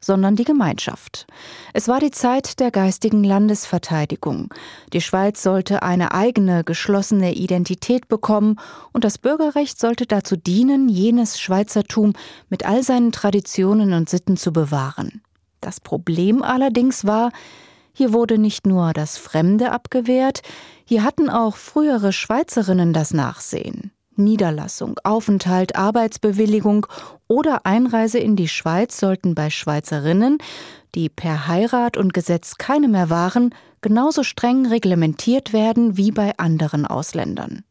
[0.00, 1.26] sondern die Gemeinschaft.
[1.72, 4.52] Es war die Zeit der geistigen Landesverteidigung.
[4.92, 8.56] Die Schweiz sollte eine eigene, geschlossene Identität bekommen
[8.92, 12.14] und das Bürgerrecht sollte dazu dienen, jenes Schweizertum
[12.48, 15.22] mit all seinen Traditionen und Sitten zu bewahren.
[15.60, 17.30] Das Problem allerdings war,
[17.92, 20.40] hier wurde nicht nur das Fremde abgewehrt,
[20.84, 23.92] hier hatten auch frühere Schweizerinnen das Nachsehen.
[24.20, 26.86] Niederlassung, Aufenthalt, Arbeitsbewilligung
[27.28, 30.38] oder Einreise in die Schweiz sollten bei Schweizerinnen,
[30.94, 36.86] die per Heirat und Gesetz keine mehr waren, genauso streng reglementiert werden wie bei anderen
[36.86, 37.64] Ausländern.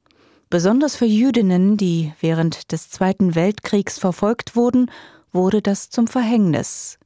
[0.49, 4.89] Besonders für Jüdinnen, die während des Zweiten Weltkriegs verfolgt wurden,
[5.31, 6.97] wurde das zum Verhängnis.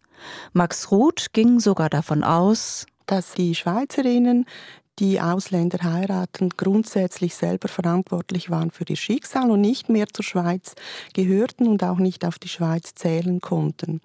[0.54, 4.46] Max Ruth ging sogar davon aus, dass die Schweizerinnen
[5.00, 10.76] die Ausländer heiraten, grundsätzlich selber verantwortlich waren für ihr Schicksal und nicht mehr zur Schweiz
[11.14, 14.02] gehörten und auch nicht auf die Schweiz zählen konnten.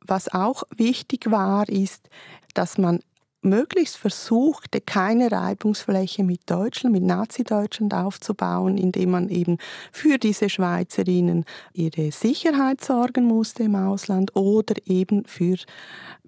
[0.00, 2.08] Was auch wichtig war, ist,
[2.54, 3.00] dass man
[3.48, 9.58] möglichst versuchte, keine Reibungsfläche mit Deutschland, mit Nazi-Deutschland aufzubauen, indem man eben
[9.92, 15.56] für diese Schweizerinnen ihre Sicherheit sorgen musste im Ausland oder eben für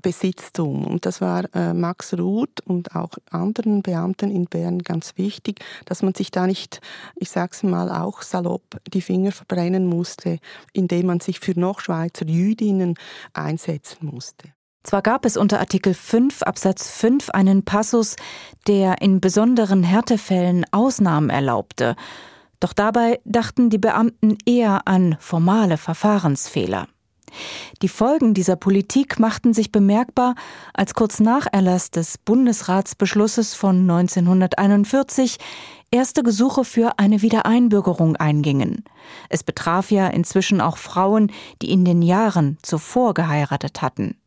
[0.01, 0.87] Besitztum.
[0.87, 6.03] Und das war äh, Max Ruth und auch anderen Beamten in Bern ganz wichtig, dass
[6.03, 6.81] man sich da nicht,
[7.17, 10.39] ich sag's mal auch salopp, die Finger verbrennen musste,
[10.73, 12.95] indem man sich für noch Schweizer Jüdinnen
[13.33, 14.49] einsetzen musste.
[14.83, 18.17] Zwar gab es unter Artikel 5 Absatz 5 einen Passus,
[18.67, 21.97] der in besonderen Härtefällen Ausnahmen erlaubte,
[22.61, 26.87] doch dabei dachten die Beamten eher an formale Verfahrensfehler.
[27.81, 30.35] Die Folgen dieser Politik machten sich bemerkbar,
[30.75, 35.39] als kurz nach Erlass des Bundesratsbeschlusses von 1941
[35.91, 38.85] erste Gesuche für eine Wiedereinbürgerung eingingen.
[39.29, 44.20] Es betraf ja inzwischen auch Frauen, die in den Jahren zuvor geheiratet hatten.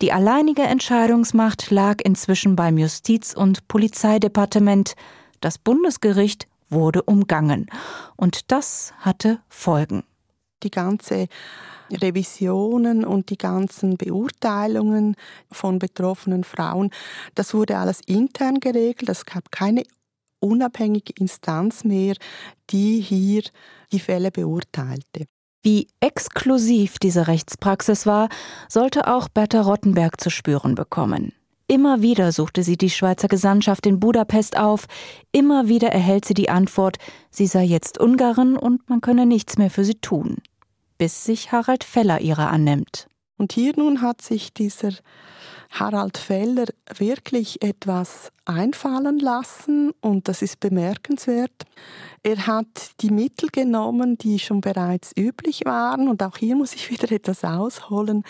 [0.00, 4.94] Die alleinige Entscheidungsmacht lag inzwischen beim Justiz- und Polizeidepartement.
[5.40, 7.66] Das Bundesgericht wurde umgangen.
[8.16, 10.04] Und das hatte Folgen.
[10.62, 11.28] Die ganze
[11.90, 15.16] Revisionen und die ganzen Beurteilungen
[15.50, 16.90] von betroffenen Frauen,
[17.34, 19.08] das wurde alles intern geregelt.
[19.08, 19.84] Es gab keine
[20.40, 22.14] unabhängige Instanz mehr,
[22.70, 23.42] die hier
[23.92, 25.26] die Fälle beurteilte.
[25.62, 28.28] Wie exklusiv diese Rechtspraxis war,
[28.68, 31.32] sollte auch Berta Rottenberg zu spüren bekommen.
[31.66, 34.86] Immer wieder suchte sie die Schweizer Gesandtschaft in Budapest auf,
[35.32, 36.96] immer wieder erhält sie die Antwort,
[37.30, 40.38] sie sei jetzt Ungarin und man könne nichts mehr für sie tun
[40.98, 43.08] bis sich Harald Feller ihrer annimmt.
[43.38, 44.90] Und hier nun hat sich dieser
[45.70, 51.64] Harald Feller wirklich etwas einfallen lassen und das ist bemerkenswert.
[52.22, 56.90] Er hat die Mittel genommen, die schon bereits üblich waren und auch hier muss ich
[56.90, 58.24] wieder etwas ausholen.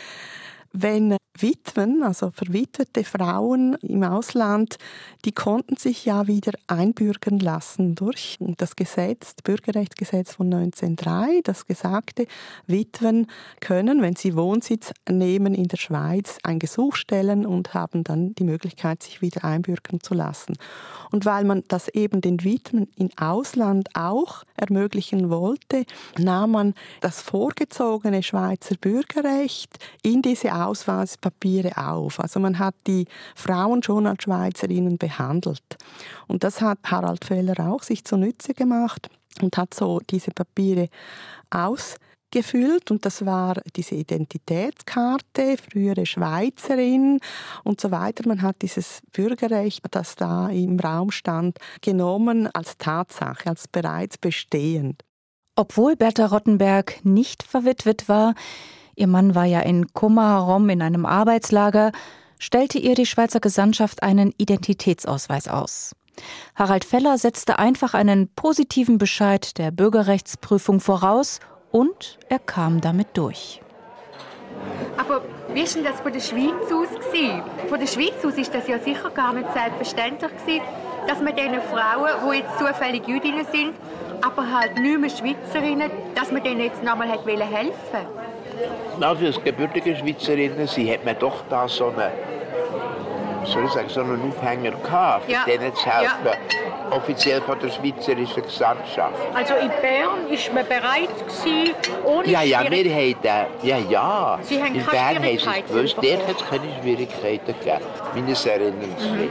[0.72, 4.76] Wenn Witwen, also verwitwete Frauen im Ausland,
[5.24, 11.66] die konnten sich ja wieder einbürgern lassen durch das Gesetz, das Bürgerrechtsgesetz von 1903, das
[11.66, 12.26] gesagte,
[12.66, 13.26] Witwen
[13.60, 18.44] können, wenn sie Wohnsitz nehmen in der Schweiz, ein Gesuch stellen und haben dann die
[18.44, 20.56] Möglichkeit, sich wieder einbürgern zu lassen.
[21.10, 25.84] Und weil man das eben den Witwen im Ausland auch ermöglichen wollte,
[26.18, 30.54] nahm man das vorgezogene Schweizer Bürgerrecht in diese
[31.28, 32.20] Ausweispapiere auf.
[32.20, 35.76] Also man hat die Frauen schon als Schweizerinnen behandelt.
[36.26, 39.08] Und das hat Harald Feller auch sich zunutze gemacht
[39.40, 40.88] und hat so diese Papiere
[41.50, 41.96] aus
[42.30, 47.20] gefüllt und das war diese Identitätskarte, frühere Schweizerin
[47.64, 48.28] und so weiter.
[48.28, 55.04] Man hat dieses Bürgerrecht, das da im Raum stand, genommen als Tatsache, als bereits bestehend.
[55.56, 58.34] Obwohl Bertha Rottenberg nicht verwitwet war,
[58.98, 61.92] ihr Mann war ja in Komarom in einem Arbeitslager,
[62.38, 65.94] stellte ihr die Schweizer Gesandtschaft einen Identitätsausweis aus.
[66.54, 71.38] Harald Feller setzte einfach einen positiven Bescheid der Bürgerrechtsprüfung voraus
[71.70, 73.60] und er kam damit durch.
[74.96, 75.22] Aber
[75.54, 76.88] wie war denn das von der Schweiz aus?
[76.88, 77.42] Gewesen?
[77.68, 80.62] Von der Schweiz aus ist das ja sicher gar nicht selbstverständlich gewesen,
[81.06, 83.74] dass man diesen Frauen, die jetzt zufällig Jüdinnen sind,
[84.22, 88.27] aber halt nicht mehr Schweizerinnen, dass man denen jetzt nochmal helfen wollte.
[89.00, 92.10] Also als gebürtige Schweizerinnen, sie hat man doch da so eine
[93.48, 95.44] soll ich sagen, so einen Aufhänger gehabt, ja.
[95.44, 96.08] denen zu helfen.
[96.24, 96.96] Ja.
[96.96, 99.14] Offiziell von der Schweizerischen Gesandtschaft.
[99.34, 104.38] Also in Bern war man bereit gewesen, ohne Ja, ja, wir haben, ja, ja.
[104.42, 108.46] Sie haben in Bern haben sie es gewusst, dort hat es keine Schwierigkeiten gegeben, meines
[108.46, 109.30] Erinnerns mhm.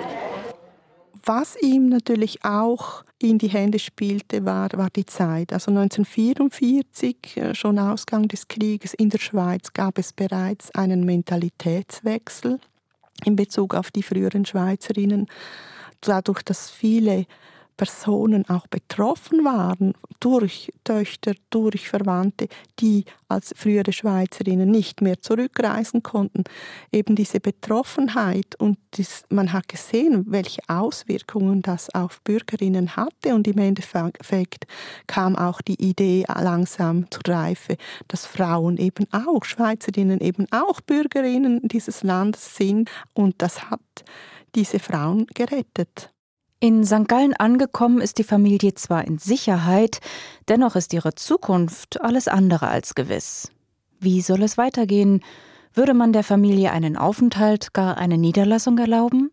[1.25, 5.51] Was ihm natürlich auch in die Hände spielte, war, war die Zeit.
[5.51, 12.59] Also 1944, äh, schon Ausgang des Krieges in der Schweiz, gab es bereits einen Mentalitätswechsel
[13.25, 15.27] in Bezug auf die früheren Schweizerinnen,
[16.01, 17.25] dadurch, dass viele
[17.77, 22.47] Personen auch betroffen waren durch Töchter, durch Verwandte,
[22.79, 26.43] die als frühere Schweizerinnen nicht mehr zurückreisen konnten.
[26.91, 33.47] Eben diese Betroffenheit und das, man hat gesehen, welche Auswirkungen das auf Bürgerinnen hatte und
[33.47, 34.65] im Endeffekt
[35.05, 41.61] kam auch die Idee langsam zur Reife, dass Frauen eben auch, Schweizerinnen eben auch Bürgerinnen
[41.67, 43.79] dieses Landes sind und das hat
[44.55, 46.11] diese Frauen gerettet.
[46.59, 47.07] In St.
[47.07, 49.99] Gallen angekommen ist die Familie zwar in Sicherheit,
[50.47, 53.51] dennoch ist ihre Zukunft alles andere als gewiss.
[53.99, 55.23] Wie soll es weitergehen?
[55.75, 59.29] Würde man der Familie einen Aufenthalt, gar eine Niederlassung erlauben?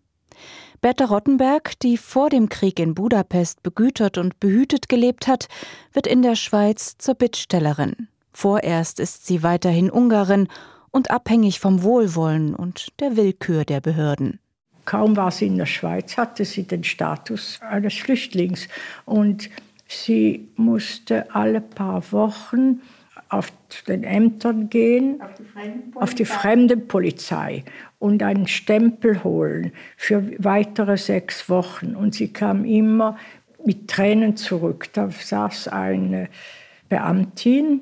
[0.83, 5.49] Bertha Rottenberg, die vor dem Krieg in Budapest begütert und behütet gelebt hat,
[5.95, 8.09] wird in der Schweiz zur Bittstellerin.
[8.33, 10.49] Vorerst ist sie weiterhin Ungarin
[10.91, 14.41] und abhängig vom Wohlwollen und der Willkür der Behörden.
[14.85, 18.68] Kaum war sie in der Schweiz, hatte sie den Status eines Flüchtlings.
[19.05, 19.51] Und
[19.87, 22.81] sie musste alle paar Wochen
[23.29, 23.53] auf
[23.88, 27.64] den Ämtern gehen, auf die, auf die Fremdenpolizei
[27.99, 31.97] und einen Stempel holen für weitere sechs Wochen.
[31.97, 33.16] Und sie kam immer
[33.64, 34.88] mit Tränen zurück.
[34.92, 36.29] Da saß eine
[36.88, 37.81] Beamtin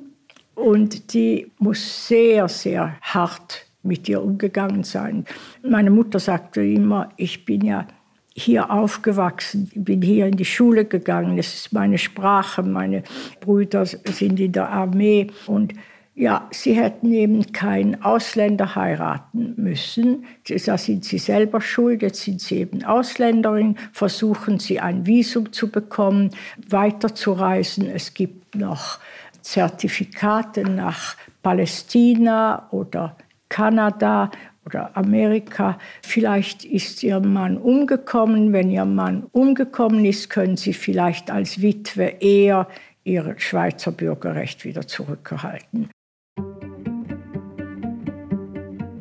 [0.55, 5.25] und die muss sehr, sehr hart mit ihr umgegangen sein.
[5.63, 7.87] Meine Mutter sagte immer, ich bin ja
[8.35, 13.03] hier aufgewachsen, bin hier in die Schule gegangen, es ist meine Sprache, meine
[13.41, 15.75] Brüder sind in der Armee und
[16.15, 20.27] ja, sie hätten eben keinen Ausländer heiraten müssen.
[20.67, 22.03] Da sind sie selber schuld.
[22.03, 26.31] Jetzt sind sie eben Ausländerin, versuchen sie ein Visum zu bekommen,
[26.69, 27.89] weiterzureisen.
[27.89, 28.99] Es gibt noch
[29.41, 33.17] Zertifikate nach Palästina oder
[33.53, 34.31] Kanada
[34.65, 35.79] oder Amerika.
[36.03, 38.53] Vielleicht ist Ihr Mann umgekommen.
[38.55, 42.67] Wenn Ihr Mann umgekommen ist, können Sie vielleicht als Witwe eher
[43.05, 45.91] Ihr Schweizer Bürgerrecht wieder zurückerhalten.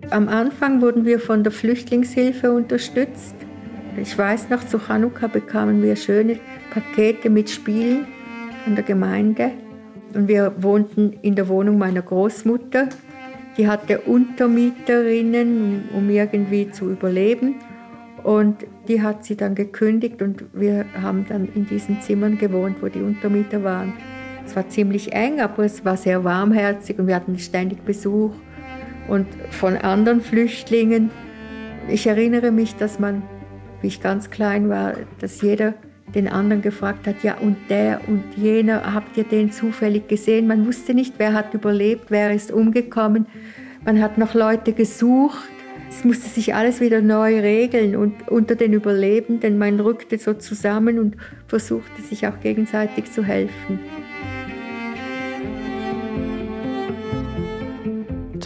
[0.10, 3.36] Am Anfang wurden wir von der Flüchtlingshilfe unterstützt.
[3.96, 6.40] Ich weiß noch, zu Chanukka bekamen wir schöne
[6.74, 8.06] Pakete mit Spielen
[8.66, 9.52] von der Gemeinde.
[10.14, 12.90] Und wir wohnten in der Wohnung meiner Großmutter
[13.58, 17.56] die hatte Untermieterinnen, um irgendwie zu überleben.
[18.24, 22.88] Und die hat sie dann gekündigt und wir haben dann in diesen Zimmern gewohnt, wo
[22.88, 23.94] die Untermieter waren.
[24.46, 28.32] Es war ziemlich eng, aber es war sehr warmherzig und wir hatten ständig Besuch.
[29.08, 31.10] Und von anderen Flüchtlingen,
[31.90, 33.24] ich erinnere mich, dass man,
[33.82, 35.74] wie ich ganz klein war, dass jeder
[36.16, 40.48] den anderen gefragt hat, ja und der und jener, habt ihr den zufällig gesehen?
[40.48, 43.26] Man wusste nicht, wer hat überlebt, wer ist umgekommen.
[43.86, 45.50] Man hat noch Leute gesucht,
[45.92, 50.98] Es musste sich alles wieder neu regeln und unter den Überlebenden, man rückte so zusammen
[51.00, 53.80] und versuchte sich auch gegenseitig zu helfen.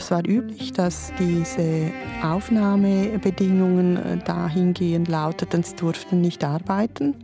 [0.05, 1.91] Es war üblich, dass diese
[2.21, 7.15] Aufnahmebedingungen äh, dahingehend lauteten, sie durften nicht arbeiten.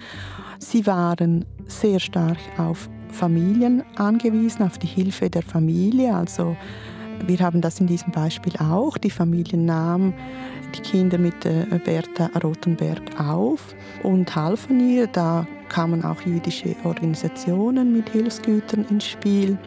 [0.58, 6.16] Sie waren sehr stark auf Familien angewiesen, auf die Hilfe der Familie.
[6.16, 6.58] Also
[7.28, 8.98] wir haben das in diesem Beispiel auch.
[8.98, 10.16] Die Familie nahm
[10.76, 15.06] die Kinder mit äh, Bertha Rothenberg auf und halfen ihr.
[15.06, 19.60] Da kamen auch jüdische Organisationen mit Hilfsgütern ins Spiel.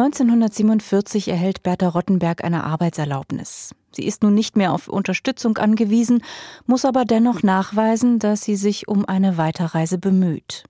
[0.00, 3.74] 1947 erhält Bertha Rottenberg eine Arbeitserlaubnis.
[3.90, 6.22] Sie ist nun nicht mehr auf Unterstützung angewiesen,
[6.66, 10.62] muss aber dennoch nachweisen, dass sie sich um eine Weiterreise bemüht.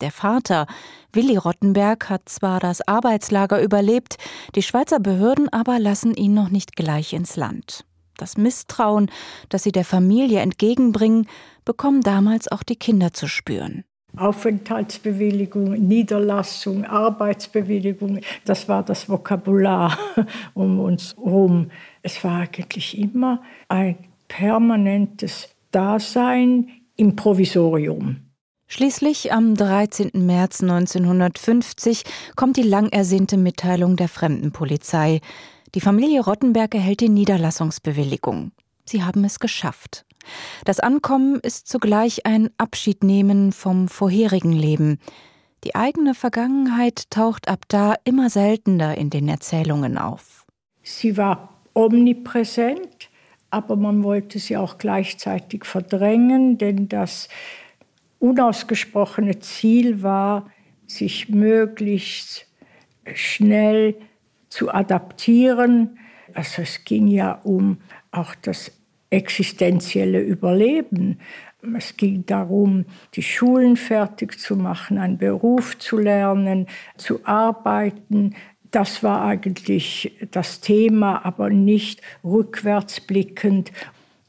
[0.00, 0.66] Der Vater,
[1.12, 4.18] Willi Rottenberg, hat zwar das Arbeitslager überlebt,
[4.54, 7.84] die Schweizer Behörden aber lassen ihn noch nicht gleich ins Land.
[8.16, 9.10] Das Misstrauen,
[9.48, 11.26] das sie der Familie entgegenbringen,
[11.64, 13.84] bekommen damals auch die Kinder zu spüren.
[14.16, 19.96] Aufenthaltsbewilligung, Niederlassung, Arbeitsbewilligung, das war das Vokabular
[20.54, 21.70] um uns herum.
[22.02, 23.96] Es war eigentlich immer ein
[24.28, 28.16] permanentes Dasein im Provisorium.
[28.68, 30.10] Schließlich am 13.
[30.14, 32.02] März 1950
[32.34, 35.20] kommt die lang ersehnte Mitteilung der Fremdenpolizei.
[35.74, 38.50] Die Familie Rottenberg erhält die Niederlassungsbewilligung.
[38.84, 40.04] Sie haben es geschafft.
[40.64, 44.98] Das Ankommen ist zugleich ein Abschiednehmen vom vorherigen Leben.
[45.64, 50.46] Die eigene Vergangenheit taucht ab da immer seltener in den Erzählungen auf.
[50.82, 53.10] Sie war omnipräsent,
[53.50, 57.28] aber man wollte sie auch gleichzeitig verdrängen, denn das
[58.18, 60.50] unausgesprochene Ziel war,
[60.86, 62.46] sich möglichst
[63.14, 63.96] schnell
[64.48, 65.98] zu adaptieren.
[66.34, 67.78] Also es ging ja um
[68.10, 68.72] auch das
[69.16, 71.18] existenzielle Überleben.
[71.76, 78.36] Es ging darum, die Schulen fertig zu machen, einen Beruf zu lernen, zu arbeiten.
[78.70, 83.72] Das war eigentlich das Thema, aber nicht rückwärtsblickend.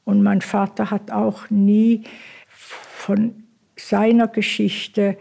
[0.06, 2.04] Und mein Vater hat auch nie
[2.48, 3.44] von
[3.76, 5.18] seiner Geschichte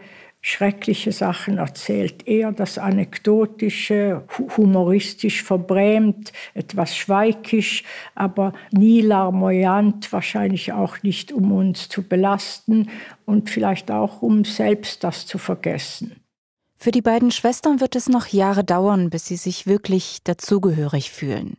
[0.47, 2.25] schreckliche Sachen erzählt.
[2.25, 4.23] Eher das Anekdotische,
[4.55, 7.83] humoristisch verbrämt, etwas schweigisch,
[8.15, 12.89] aber nie larmoyant, wahrscheinlich auch nicht, um uns zu belasten
[13.25, 16.15] und vielleicht auch, um selbst das zu vergessen.
[16.77, 21.57] Für die beiden Schwestern wird es noch Jahre dauern, bis sie sich wirklich dazugehörig fühlen.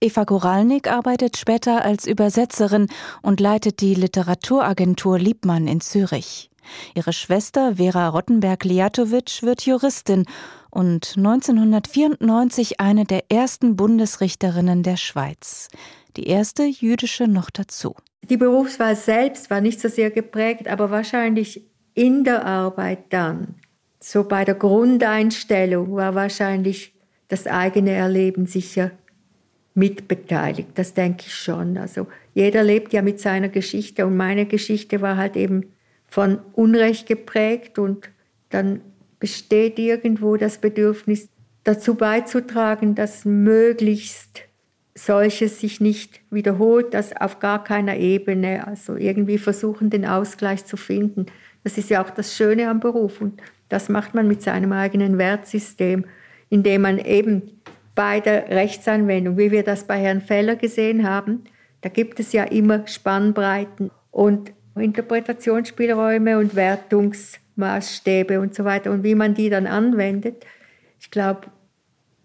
[0.00, 2.88] Eva Goralnik arbeitet später als Übersetzerin
[3.22, 6.50] und leitet die Literaturagentur Liebmann in Zürich.
[6.94, 10.26] Ihre Schwester Vera Rottenberg-Liatowitsch wird Juristin
[10.70, 15.68] und 1994 eine der ersten Bundesrichterinnen der Schweiz.
[16.16, 17.94] Die erste jüdische noch dazu.
[18.28, 21.62] Die Berufswahl selbst war nicht so sehr geprägt, aber wahrscheinlich
[21.94, 23.54] in der Arbeit dann.
[24.00, 26.94] So bei der Grundeinstellung war wahrscheinlich
[27.28, 28.90] das eigene Erleben sicher
[29.74, 30.70] mitbeteiligt.
[30.74, 31.78] Das denke ich schon.
[31.78, 35.72] Also jeder lebt ja mit seiner Geschichte und meine Geschichte war halt eben
[36.08, 38.10] von Unrecht geprägt und
[38.50, 38.80] dann
[39.20, 41.28] besteht irgendwo das Bedürfnis,
[41.64, 44.42] dazu beizutragen, dass möglichst
[44.94, 50.76] solches sich nicht wiederholt, dass auf gar keiner Ebene, also irgendwie versuchen, den Ausgleich zu
[50.76, 51.26] finden.
[51.64, 55.18] Das ist ja auch das Schöne am Beruf und das macht man mit seinem eigenen
[55.18, 56.04] Wertsystem,
[56.48, 57.60] indem man eben
[57.94, 61.44] bei der Rechtsanwendung, wie wir das bei Herrn Feller gesehen haben,
[61.80, 69.14] da gibt es ja immer Spannbreiten und Interpretationsspielräume und Wertungsmaßstäbe und so weiter und wie
[69.14, 70.44] man die dann anwendet.
[71.00, 71.48] Ich glaube,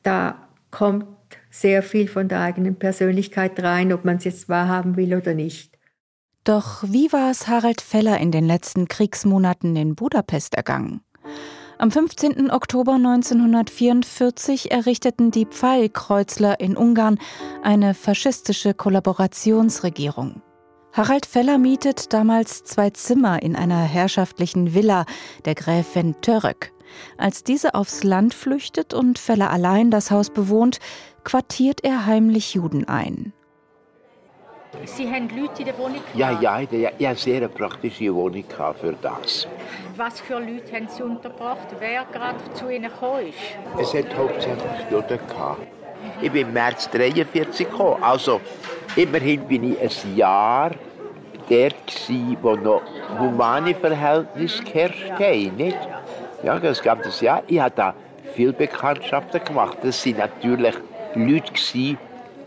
[0.03, 1.05] da kommt
[1.49, 5.77] sehr viel von der eigenen Persönlichkeit rein, ob man es jetzt wahrhaben will oder nicht.
[6.43, 11.01] Doch wie war es Harald Feller in den letzten Kriegsmonaten in Budapest ergangen?
[11.77, 12.51] Am 15.
[12.51, 17.17] Oktober 1944 errichteten die Pfeilkreuzler in Ungarn
[17.61, 20.41] eine faschistische Kollaborationsregierung.
[20.93, 25.07] Harald Feller mietet damals zwei Zimmer in einer herrschaftlichen Villa
[25.43, 26.71] der Gräfin Török.
[27.17, 30.79] Als diese aufs Land flüchtet und Feller allein das Haus bewohnt,
[31.23, 33.33] quartiert er heimlich Juden ein.
[34.85, 36.01] Sie haben Leute in der Wohnung?
[36.13, 38.43] Ja, ja, ich hatte eine sehr praktische Wohnung
[38.79, 39.47] für das.
[39.97, 41.69] Was für Leute haben Sie untergebracht?
[41.79, 43.37] Wer gerade zu Ihnen gekommen ist?
[43.79, 45.82] Es hat hauptsächlich Juden gehabt.
[46.21, 48.03] Ich bin im März 1943 gekommen.
[48.03, 48.41] Also
[48.95, 50.71] immerhin bin ich ein Jahr
[51.49, 52.09] dort,
[52.41, 52.81] wo noch
[53.19, 55.55] humane Verhältnisse geherrscht haben.
[55.57, 55.77] Nicht?
[56.43, 57.43] Ja, das ganze Jahr.
[57.47, 57.93] Ich habe da
[58.33, 59.77] viele Bekanntschaften gemacht.
[59.81, 60.75] Das sind natürlich
[61.15, 61.97] Leute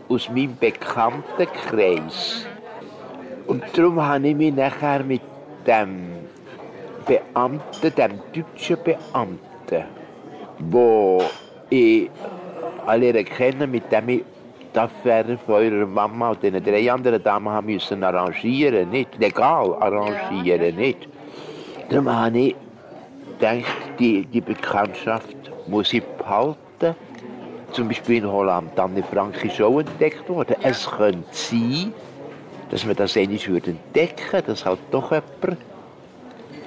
[0.09, 2.45] aus meinem Bekanntenkreis.
[3.47, 5.21] Und darum habe ich mich nachher mit
[5.65, 6.11] dem
[7.05, 9.85] Beamten, dem deutschen Beamten,
[10.59, 11.23] wo
[11.69, 12.09] ich
[12.87, 14.23] alle kennen, mit dem ich
[14.73, 19.75] die Affäre von eurer Mama und den drei anderen Damen haben müssen arrangieren, nicht legal
[19.79, 21.07] arrangieren, nicht.
[21.89, 22.55] Darum habe ich
[23.39, 23.65] gedacht,
[23.99, 25.35] die, die Bekanntschaft
[25.67, 26.95] muss ich behalten.
[27.71, 30.55] Zum Beispiel in Holland, Anne Frank ist auch entdeckt worden.
[30.61, 31.93] Es könnte sein,
[32.69, 35.57] dass wir das endlich entdecken würden, dass halt doch jemand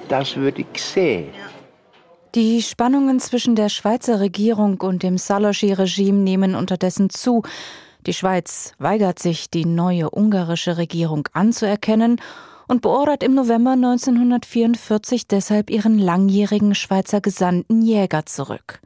[0.07, 1.29] das würde sehen.
[2.33, 7.43] Die Spannungen zwischen der Schweizer Regierung und dem Saloschi-Regime nehmen unterdessen zu.
[8.05, 12.21] Die Schweiz weigert sich, die neue ungarische Regierung anzuerkennen
[12.69, 18.79] und beordert im November 1944 deshalb ihren langjährigen Schweizer Gesandten Jäger zurück.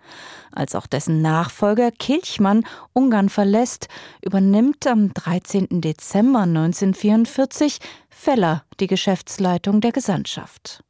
[0.52, 3.90] Als auch dessen Nachfolger Kilchmann Ungarn verlässt,
[4.24, 5.82] übernimmt am 13.
[5.82, 7.78] Dezember 1944
[8.10, 10.85] Feller die Geschäftsleitung der Gesandtschaft.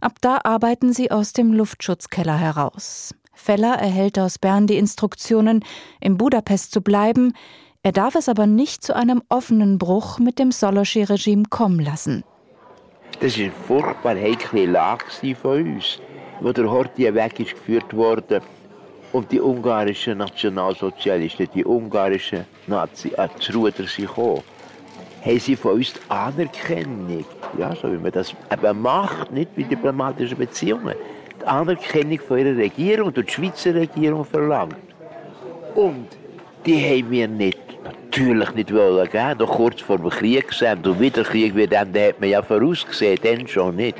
[0.00, 3.14] Ab da arbeiten sie aus dem Luftschutzkeller heraus.
[3.32, 5.64] Feller erhält aus Bern die Instruktionen,
[6.00, 7.32] in Budapest zu bleiben,
[7.82, 12.24] er darf es aber nicht zu einem offenen Bruch mit dem Soloschi-Regime kommen lassen.
[13.20, 15.04] Das war eine furchtbar heikle Lage
[15.40, 16.00] von uns,
[16.40, 18.42] wo der Horthy weggeführt wurde
[19.12, 24.42] und die ungarischen Nationalsozialisten, die ungarischen Nazi, äh, zu Ruder sind gekommen
[25.26, 27.24] haben sie von uns die Anerkennung,
[27.58, 30.94] ja, so wie man das eben macht, nicht mit diplomatischen Beziehungen,
[31.40, 34.76] die Anerkennung von ihrer Regierung durch die Schweizer Regierung verlangt.
[35.74, 36.06] Und
[36.64, 41.00] die haben wir nicht, natürlich nicht wollen geben, noch kurz vor dem Krieg gesehen, und
[41.00, 43.96] wieder Krieg wird dann, da hat man ja vorausgesehen, dann schon nicht.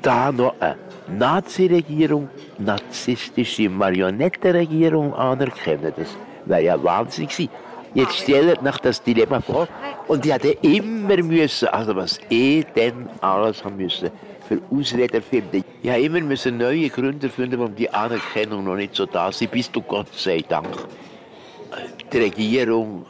[0.00, 0.76] Da noch eine
[1.08, 7.50] Nazi-Regierung, narzisstische Marionettenregierung anerkennen, das wäre ja Wahnsinn gewesen.
[7.94, 9.68] Jetzt stellt nach das Dilemma vor.
[10.06, 14.10] Und die hatte immer müssen, also was eh denn alles haben müssen,
[14.48, 15.64] für Ausreden finden.
[15.82, 19.50] Ich habe immer müssen neue Gründe finden, warum die Anerkennung noch nicht so da ist,
[19.50, 20.68] bis du Gott sei Dank
[22.12, 23.06] die Regierung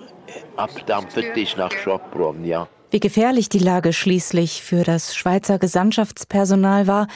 [0.57, 2.68] abdampft ist nach Schopron, ja.
[2.91, 7.07] Wie gefährlich die Lage schließlich für das Schweizer Gesandtschaftspersonal war,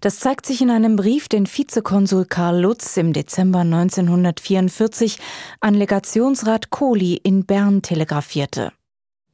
[0.00, 5.18] das zeigt sich in einem Brief, den Vizekonsul Karl Lutz im Dezember 1944
[5.60, 8.72] an Legationsrat Kohli in Bern telegrafierte.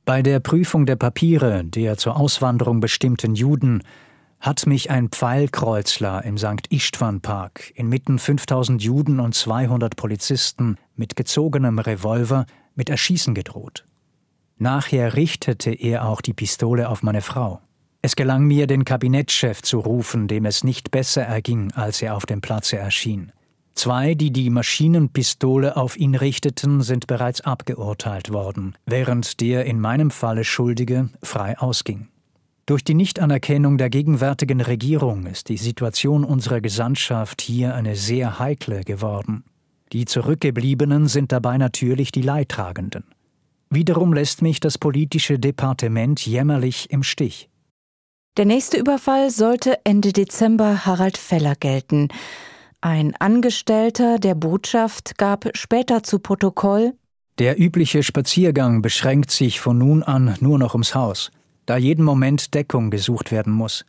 [0.04, 3.82] Bei der Prüfung der Papiere der zur Auswanderung bestimmten Juden
[4.40, 6.66] hat mich ein Pfeilkreuzler im St.
[6.68, 13.86] Istvan Park inmitten 5000 Juden und 200 Polizisten mit gezogenem Revolver mit Erschießen gedroht.
[14.58, 17.60] Nachher richtete er auch die Pistole auf meine Frau.
[18.04, 22.26] Es gelang mir, den Kabinettschef zu rufen, dem es nicht besser erging, als er auf
[22.26, 23.30] dem Platze erschien.
[23.74, 30.10] Zwei, die die Maschinenpistole auf ihn richteten, sind bereits abgeurteilt worden, während der in meinem
[30.10, 32.08] Falle Schuldige frei ausging.
[32.66, 38.82] Durch die Nichtanerkennung der gegenwärtigen Regierung ist die Situation unserer Gesandtschaft hier eine sehr heikle
[38.82, 39.44] geworden.
[39.92, 43.04] Die Zurückgebliebenen sind dabei natürlich die Leidtragenden.
[43.70, 47.48] Wiederum lässt mich das politische Departement jämmerlich im Stich.
[48.38, 52.08] Der nächste Überfall sollte Ende Dezember Harald Feller gelten.
[52.80, 56.94] Ein Angestellter der Botschaft gab später zu Protokoll
[57.38, 61.30] Der übliche Spaziergang beschränkt sich von nun an nur noch ums Haus,
[61.66, 63.84] da jeden Moment Deckung gesucht werden muss.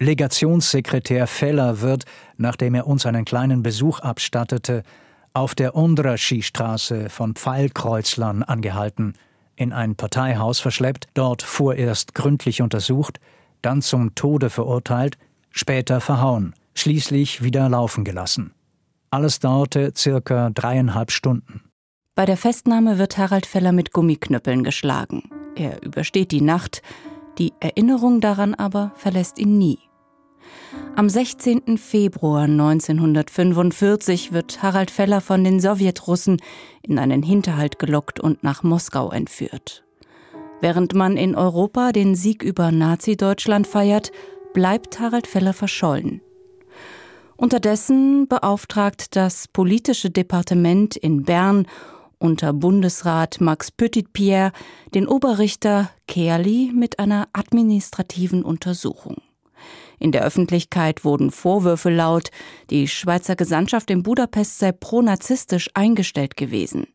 [0.00, 2.04] Legationssekretär Feller wird,
[2.36, 4.82] nachdem er uns einen kleinen Besuch abstattete,
[5.34, 9.14] auf der Ondraschi-Straße von Pfeilkreuzlern angehalten,
[9.54, 13.20] in ein Parteihaus verschleppt, dort vorerst gründlich untersucht,
[13.64, 15.18] dann zum Tode verurteilt,
[15.50, 18.52] später verhauen, schließlich wieder laufen gelassen.
[19.10, 21.62] Alles dauerte circa dreieinhalb Stunden.
[22.14, 25.30] Bei der Festnahme wird Harald Feller mit Gummiknüppeln geschlagen.
[25.56, 26.82] Er übersteht die Nacht,
[27.38, 29.78] die Erinnerung daran aber verlässt ihn nie.
[30.96, 31.78] Am 16.
[31.78, 36.40] Februar 1945 wird Harald Feller von den Sowjetrussen
[36.82, 39.84] in einen Hinterhalt gelockt und nach Moskau entführt.
[40.64, 44.12] Während man in Europa den Sieg über Nazi-Deutschland feiert,
[44.54, 46.22] bleibt Harald Feller verschollen.
[47.36, 51.66] Unterdessen beauftragt das politische Departement in Bern
[52.16, 54.52] unter Bundesrat Max Petitpierre
[54.94, 59.16] den Oberrichter Kerli mit einer administrativen Untersuchung.
[59.98, 62.30] In der Öffentlichkeit wurden Vorwürfe laut,
[62.70, 66.86] die Schweizer Gesandtschaft in Budapest sei pronazistisch eingestellt gewesen.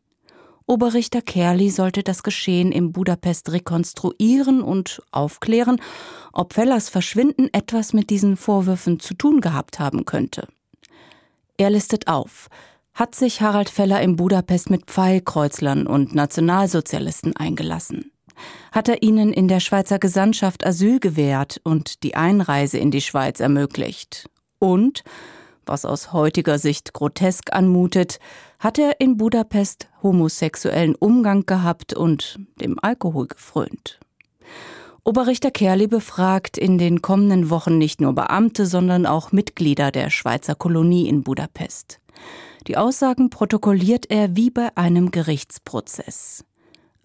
[0.70, 5.82] Oberrichter Kerli sollte das Geschehen in Budapest rekonstruieren und aufklären,
[6.32, 10.46] ob Fellers Verschwinden etwas mit diesen Vorwürfen zu tun gehabt haben könnte.
[11.56, 12.46] Er listet auf,
[12.94, 18.12] hat sich Harald Feller in Budapest mit Pfeilkreuzlern und Nationalsozialisten eingelassen?
[18.70, 23.40] Hat er ihnen in der Schweizer Gesandtschaft Asyl gewährt und die Einreise in die Schweiz
[23.40, 24.30] ermöglicht?
[24.60, 25.02] Und,
[25.70, 28.18] was aus heutiger Sicht grotesk anmutet,
[28.58, 33.98] hat er in Budapest homosexuellen Umgang gehabt und dem Alkohol gefrönt.
[35.04, 40.54] Oberrichter Kerli befragt in den kommenden Wochen nicht nur Beamte, sondern auch Mitglieder der Schweizer
[40.54, 42.00] Kolonie in Budapest.
[42.66, 46.44] Die Aussagen protokolliert er wie bei einem Gerichtsprozess.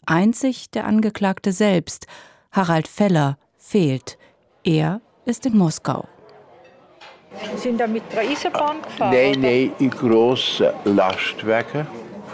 [0.06, 2.08] Einzig der Angeklagte selbst,
[2.52, 4.18] Harald Feller, fehlt.
[4.64, 6.08] Er ist in Moskau.
[7.56, 9.12] Sie sind da mit der Eisenbahn gefahren?
[9.14, 11.88] Nein, nein, in grossen Lastwagen.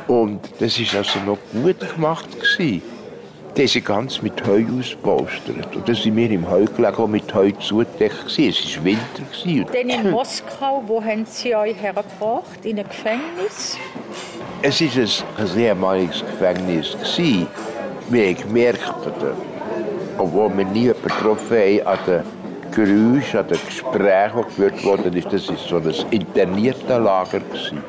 [0.08, 2.28] Und das war also noch gut gemacht.
[2.39, 2.82] Gewesen.
[3.58, 5.76] Die sind ganz mit Heu ausgepolstert.
[5.76, 8.26] Und da sind wir im Heu gelegen, mit Heu zugedeckt.
[8.26, 9.24] Es war Winter.
[9.43, 9.66] Gewesen.
[9.74, 12.64] Denn in Moskau, wo haben Sie euch hergebracht?
[12.64, 13.78] In ein Gefängnis?
[14.62, 15.04] Es war
[15.38, 16.91] ein, ein ehemaliges Gefängnis.
[16.93, 17.47] Gewesen.
[18.10, 18.93] Wir haben gemerkt,
[20.18, 22.41] obwohl wir nie betroffen haben, an den
[22.72, 27.39] Geräuschen, an den Gesprächen, die geführt wurden, ist, das ist so ein internierter Lager.
[27.39, 27.84] Gewesen.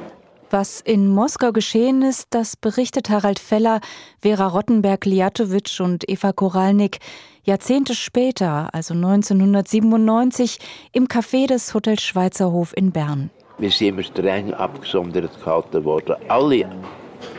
[0.51, 3.81] Was in Moskau geschehen ist, das berichtet Harald Feller,
[4.21, 6.99] Vera Rottenberg-Liatovic und Eva Koralnik
[7.45, 10.59] Jahrzehnte später, also 1997,
[10.93, 13.31] im Café des Hotels Schweizerhof in Bern.
[13.59, 16.17] Wir sind immer streng abgesondert gehalten worden.
[16.29, 16.69] Alle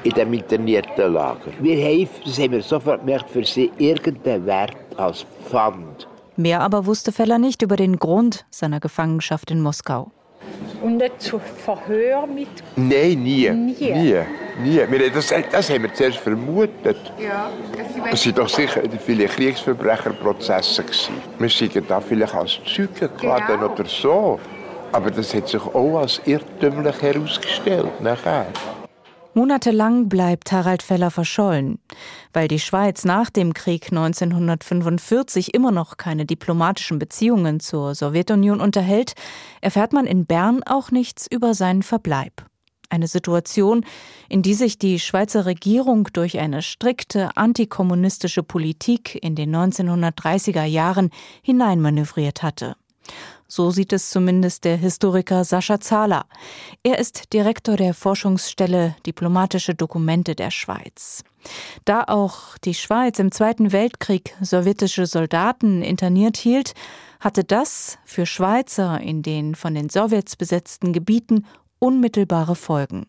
[0.03, 1.51] in dem internierten Lager.
[1.61, 6.07] Wir haben, das haben wir sofort gemerkt, für sie irgendeinen Wert als Pfand.
[6.35, 10.11] Mehr aber wusste Feller nicht über den Grund seiner Gefangenschaft in Moskau.
[10.81, 12.47] Und nicht zu Verhör mit?
[12.75, 13.49] Nein, nie.
[13.49, 13.75] Nie?
[13.93, 14.81] Nie.
[14.87, 15.09] nie.
[15.13, 16.97] Das, das haben wir zuerst vermutet.
[17.17, 17.49] Ja.
[18.11, 20.83] Es waren doch sicher viele Kriegsverbrecherprozesse.
[20.83, 21.13] Gewesen.
[21.39, 23.71] Wir sind da vielleicht als Zeugen geladen Genau.
[23.71, 24.39] oder so.
[24.91, 28.47] Aber das hat sich auch als irrtümlich herausgestellt nachher.
[29.35, 31.79] Monatelang bleibt Harald Feller verschollen.
[32.33, 39.13] Weil die Schweiz nach dem Krieg 1945 immer noch keine diplomatischen Beziehungen zur Sowjetunion unterhält,
[39.61, 42.45] erfährt man in Bern auch nichts über seinen Verbleib.
[42.89, 43.83] Eine Situation,
[44.29, 51.09] in die sich die Schweizer Regierung durch eine strikte antikommunistische Politik in den 1930er Jahren
[51.41, 52.75] hineinmanövriert hatte.
[53.47, 56.25] So sieht es zumindest der Historiker Sascha Zahler.
[56.83, 61.23] Er ist Direktor der Forschungsstelle Diplomatische Dokumente der Schweiz.
[61.85, 66.73] Da auch die Schweiz im Zweiten Weltkrieg sowjetische Soldaten interniert hielt,
[67.19, 71.45] hatte das für Schweizer in den von den Sowjets besetzten Gebieten
[71.79, 73.05] unmittelbare Folgen.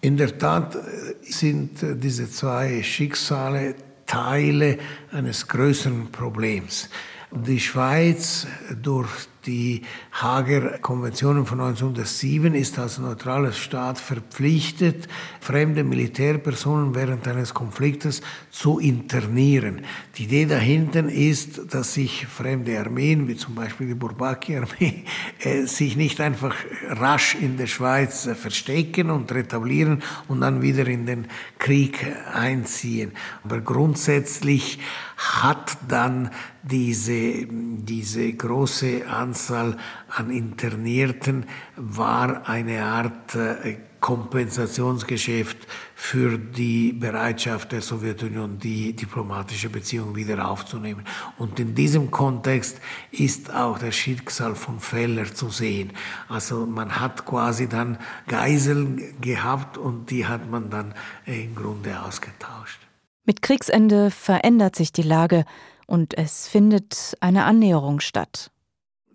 [0.00, 0.76] In der Tat
[1.22, 3.74] sind diese zwei Schicksale
[4.06, 4.78] Teile
[5.10, 6.88] eines größeren Problems.
[7.32, 8.46] Die Schweiz
[8.82, 9.10] durch
[9.46, 9.82] die
[10.12, 15.08] Hager Konventionen von 1907 ist als neutrales Staat verpflichtet,
[15.40, 19.82] fremde Militärpersonen während eines Konfliktes zu internieren.
[20.16, 25.04] Die Idee dahinter ist, dass sich fremde Armeen, wie zum Beispiel die Bourbaki-Armee,
[25.40, 26.54] äh, sich nicht einfach
[26.88, 31.26] rasch in der Schweiz äh, verstecken und retablieren und dann wieder in den
[31.58, 33.12] Krieg einziehen.
[33.44, 34.80] Aber grundsätzlich
[35.16, 36.30] hat dann
[36.62, 47.80] diese, diese große Anzahl an Internierten war eine Art äh, Kompensationsgeschäft für die Bereitschaft der
[47.80, 51.04] Sowjetunion, die diplomatische Beziehung wieder aufzunehmen.
[51.38, 52.80] Und in diesem Kontext
[53.10, 55.92] ist auch das Schicksal von Feller zu sehen.
[56.28, 62.78] Also man hat quasi dann Geiseln gehabt und die hat man dann im Grunde ausgetauscht.
[63.24, 65.44] Mit Kriegsende verändert sich die Lage
[65.86, 68.52] und es findet eine Annäherung statt.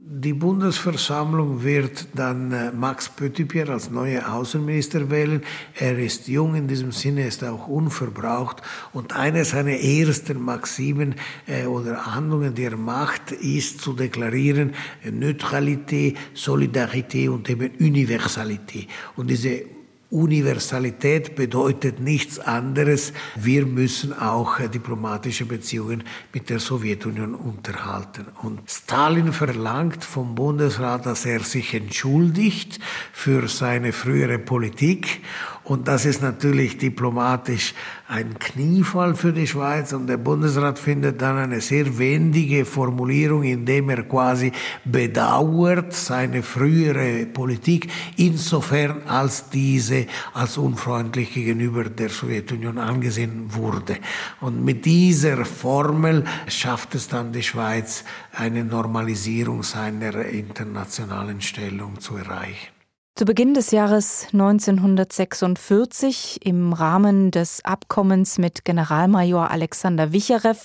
[0.03, 5.43] Die Bundesversammlung wird dann äh, Max Pöttipier als neuer Außenminister wählen.
[5.75, 8.63] Er ist jung in diesem Sinne, ist auch unverbraucht.
[8.93, 11.13] Und eine seiner ersten Maximen
[11.45, 14.73] äh, oder Handlungen, die er macht, ist zu deklarieren
[15.03, 18.87] Neutralität, Solidarität und eben Universalität.
[19.15, 19.65] Und diese
[20.11, 23.13] Universalität bedeutet nichts anderes.
[23.37, 26.03] Wir müssen auch diplomatische Beziehungen
[26.33, 28.25] mit der Sowjetunion unterhalten.
[28.43, 32.79] Und Stalin verlangt vom Bundesrat, dass er sich entschuldigt
[33.13, 35.21] für seine frühere Politik.
[35.63, 37.75] Und das ist natürlich diplomatisch
[38.07, 39.93] ein Kniefall für die Schweiz.
[39.93, 44.51] Und der Bundesrat findet dann eine sehr wendige Formulierung, indem er quasi
[44.83, 53.97] bedauert seine frühere Politik, insofern als diese als unfreundlich gegenüber der Sowjetunion angesehen wurde.
[54.39, 58.03] Und mit dieser Formel schafft es dann die Schweiz,
[58.33, 62.80] eine Normalisierung seiner internationalen Stellung zu erreichen.
[63.21, 70.57] Zu Beginn des Jahres 1946 im Rahmen des Abkommens mit Generalmajor Alexander Wicherew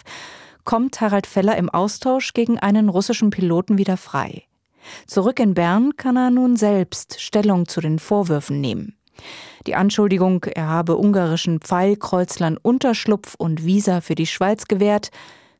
[0.64, 4.44] kommt Harald Feller im Austausch gegen einen russischen Piloten wieder frei.
[5.06, 8.96] Zurück in Bern kann er nun selbst Stellung zu den Vorwürfen nehmen.
[9.66, 15.10] Die Anschuldigung, er habe ungarischen Pfeilkreuzlern Unterschlupf und Visa für die Schweiz gewährt,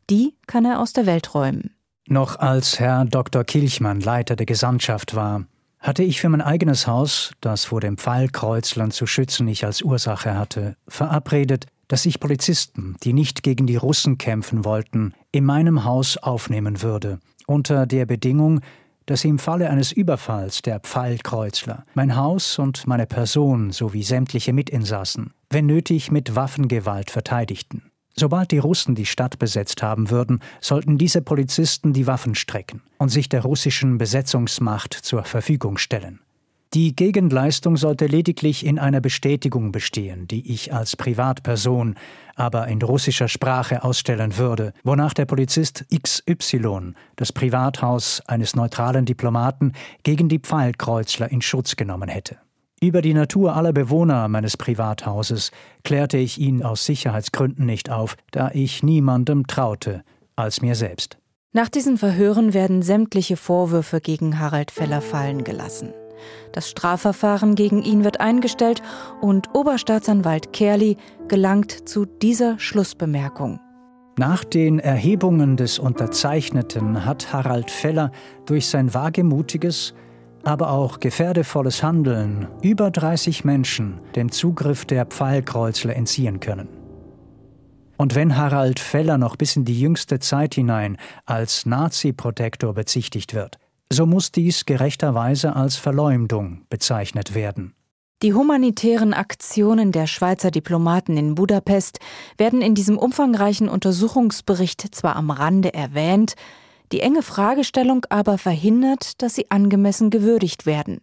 [0.09, 1.77] die kann er aus der Welt räumen.
[2.09, 3.45] Noch als Herr Dr.
[3.45, 5.45] Kilchmann Leiter der Gesandtschaft war,
[5.79, 10.37] hatte ich für mein eigenes Haus, das vor dem Pfeilkreuzlern zu schützen ich als Ursache
[10.37, 16.17] hatte, verabredet, dass ich Polizisten, die nicht gegen die Russen kämpfen wollten, in meinem Haus
[16.17, 18.61] aufnehmen würde, unter der Bedingung,
[19.07, 25.33] dass im Falle eines Überfalls der Pfeilkreuzler mein Haus und meine Person sowie sämtliche Mitinsassen,
[25.49, 27.91] wenn nötig mit Waffengewalt verteidigten.
[28.19, 33.11] Sobald die Russen die Stadt besetzt haben würden, sollten diese Polizisten die Waffen strecken und
[33.11, 36.21] sich der russischen Besetzungsmacht zur Verfügung stellen.
[36.73, 41.95] Die Gegenleistung sollte lediglich in einer Bestätigung bestehen, die ich als Privatperson,
[42.35, 49.73] aber in russischer Sprache ausstellen würde, wonach der Polizist XY das Privathaus eines neutralen Diplomaten
[50.03, 52.39] gegen die Pfeilkreuzler in Schutz genommen hätte.
[52.83, 55.51] Über die Natur aller Bewohner meines Privathauses
[55.83, 60.03] klärte ich ihn aus Sicherheitsgründen nicht auf, da ich niemandem traute
[60.37, 61.17] als mir selbst.
[61.53, 65.95] Nach diesen Verhören werden sämtliche Vorwürfe gegen Harald Feller fallen gelassen.
[66.53, 68.83] Das Strafverfahren gegen ihn wird eingestellt
[69.23, 70.99] und Oberstaatsanwalt Kerli
[71.29, 73.59] gelangt zu dieser Schlussbemerkung.
[74.19, 78.13] Nach den Erhebungen des Unterzeichneten hat Harald Feller
[78.45, 79.95] durch sein wagemutiges,
[80.47, 86.69] aber auch gefährdevolles Handeln über 30 Menschen den Zugriff der Pfeilkreuzler entziehen können.
[87.97, 93.59] Und wenn Harald Feller noch bis in die jüngste Zeit hinein als Nazi-Protektor bezichtigt wird,
[93.91, 97.75] so muss dies gerechterweise als Verleumdung bezeichnet werden.
[98.23, 101.99] Die humanitären Aktionen der Schweizer Diplomaten in Budapest
[102.39, 106.35] werden in diesem umfangreichen Untersuchungsbericht zwar am Rande erwähnt,
[106.93, 111.01] die enge Fragestellung aber verhindert, dass sie angemessen gewürdigt werden.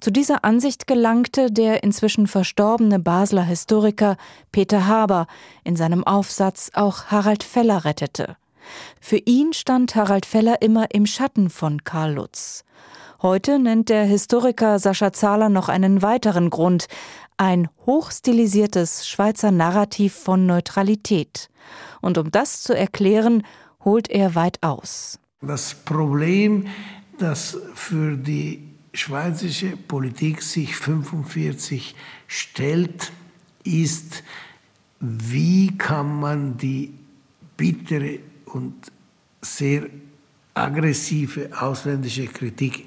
[0.00, 4.16] Zu dieser Ansicht gelangte der inzwischen verstorbene Basler Historiker
[4.52, 5.26] Peter Haber
[5.64, 8.36] in seinem Aufsatz Auch Harald Feller rettete.
[9.00, 12.64] Für ihn stand Harald Feller immer im Schatten von Karl Lutz.
[13.22, 16.88] Heute nennt der Historiker Sascha Zahler noch einen weiteren Grund,
[17.36, 21.48] ein hochstilisiertes Schweizer Narrativ von Neutralität.
[22.00, 23.42] Und um das zu erklären,
[23.84, 25.18] holt er weit aus.
[25.40, 26.66] Das Problem,
[27.18, 28.62] das für die
[28.92, 31.94] schweizerische Politik sich 1945
[32.26, 33.12] stellt,
[33.64, 34.22] ist,
[35.00, 36.94] wie kann man die
[37.56, 38.74] bittere und
[39.40, 39.88] sehr
[40.54, 42.86] aggressive ausländische Kritik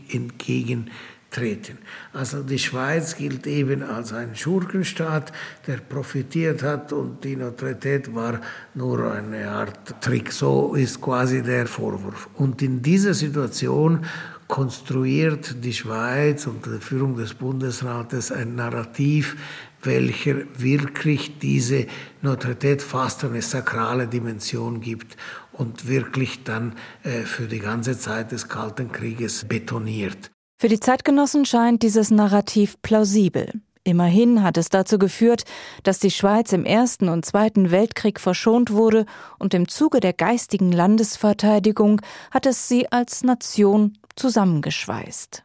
[1.38, 1.78] entgegentreten.
[2.14, 5.32] Also die Schweiz gilt eben als ein Schurkenstaat,
[5.66, 8.42] der profitiert hat und die Neutralität war
[8.74, 10.32] nur eine Art Trick.
[10.32, 12.30] So ist quasi der Vorwurf.
[12.36, 14.06] Und in dieser Situation
[14.48, 19.36] konstruiert die Schweiz unter der Führung des Bundesrates ein Narrativ,
[19.84, 21.86] welcher wirklich diese
[22.22, 25.18] Neutralität fast eine sakrale Dimension gibt
[25.52, 26.74] und wirklich dann
[27.04, 30.32] äh, für die ganze Zeit des Kalten Krieges betoniert.
[30.60, 33.62] Für die Zeitgenossen scheint dieses Narrativ plausibel.
[33.84, 35.44] Immerhin hat es dazu geführt,
[35.84, 39.06] dass die Schweiz im Ersten und Zweiten Weltkrieg verschont wurde
[39.38, 42.02] und im Zuge der geistigen Landesverteidigung
[42.32, 45.44] hat es sie als Nation zusammengeschweißt.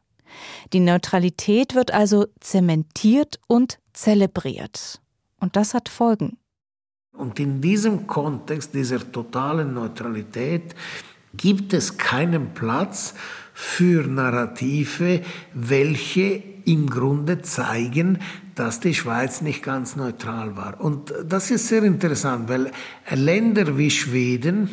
[0.72, 5.02] Die Neutralität wird also zementiert und zelebriert.
[5.38, 6.38] Und das hat Folgen.
[7.12, 10.74] Und in diesem Kontext dieser totalen Neutralität
[11.36, 13.14] gibt es keinen Platz
[13.62, 15.22] für Narrative,
[15.54, 18.18] welche im Grunde zeigen,
[18.56, 20.80] dass die Schweiz nicht ganz neutral war.
[20.80, 22.72] Und das ist sehr interessant, weil
[23.08, 24.68] Länder wie Schweden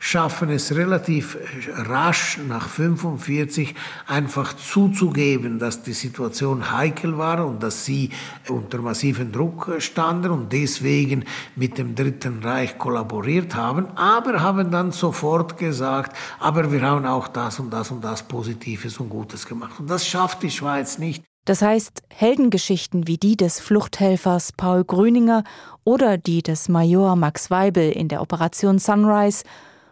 [0.00, 1.36] schaffen es relativ
[1.76, 3.74] rasch nach 45
[4.06, 8.10] einfach zuzugeben, dass die Situation heikel war und dass sie
[8.48, 11.24] unter massiven Druck standen und deswegen
[11.54, 17.28] mit dem Dritten Reich kollaboriert haben, aber haben dann sofort gesagt, aber wir haben auch
[17.28, 19.78] das und das und das Positives und Gutes gemacht.
[19.78, 21.22] Und das schafft die Schweiz nicht.
[21.44, 25.44] Das heißt, Heldengeschichten wie die des Fluchthelfers Paul Grüninger
[25.84, 29.44] oder die des Major Max Weibel in der Operation Sunrise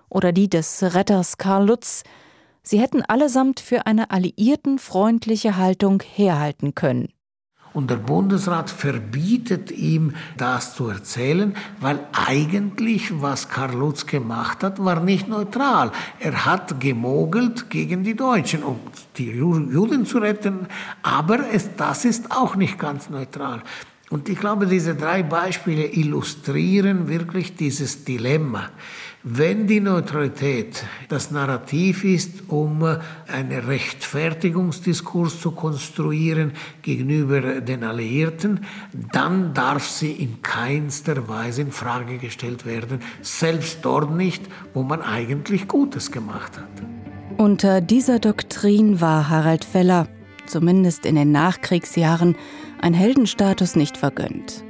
[0.08, 2.02] oder die des Retters Karl Lutz,
[2.62, 7.08] sie hätten allesamt für eine alliierten freundliche Haltung herhalten können.
[7.74, 14.82] Und der Bundesrat verbietet ihm, das zu erzählen, weil eigentlich, was Karl Lutz gemacht hat,
[14.82, 15.92] war nicht neutral.
[16.18, 18.80] Er hat gemogelt gegen die Deutschen, um
[19.16, 20.66] die Juden zu retten,
[21.02, 23.62] aber es, das ist auch nicht ganz neutral.
[24.10, 28.70] Und ich glaube, diese drei Beispiele illustrieren wirklich dieses Dilemma.
[29.22, 32.82] Wenn die Neutralität das Narrativ ist, um
[33.26, 38.60] einen Rechtfertigungsdiskurs zu konstruieren gegenüber den Alliierten,
[39.12, 45.02] dann darf sie in keinster Weise in Frage gestellt werden, selbst dort nicht, wo man
[45.02, 46.68] eigentlich Gutes gemacht hat.
[47.36, 50.08] Unter dieser Doktrin war Harald Feller,
[50.46, 52.36] zumindest in den Nachkriegsjahren,
[52.80, 54.64] ein Heldenstatus nicht vergönnt.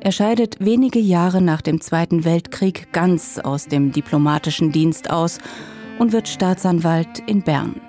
[0.00, 5.38] Er scheidet wenige Jahre nach dem Zweiten Weltkrieg ganz aus dem diplomatischen Dienst aus
[5.98, 7.80] und wird Staatsanwalt in Bern.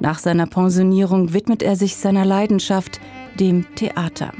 [0.00, 3.00] Nach seiner Pensionierung widmet er sich seiner Leidenschaft,
[3.38, 4.32] dem Theater.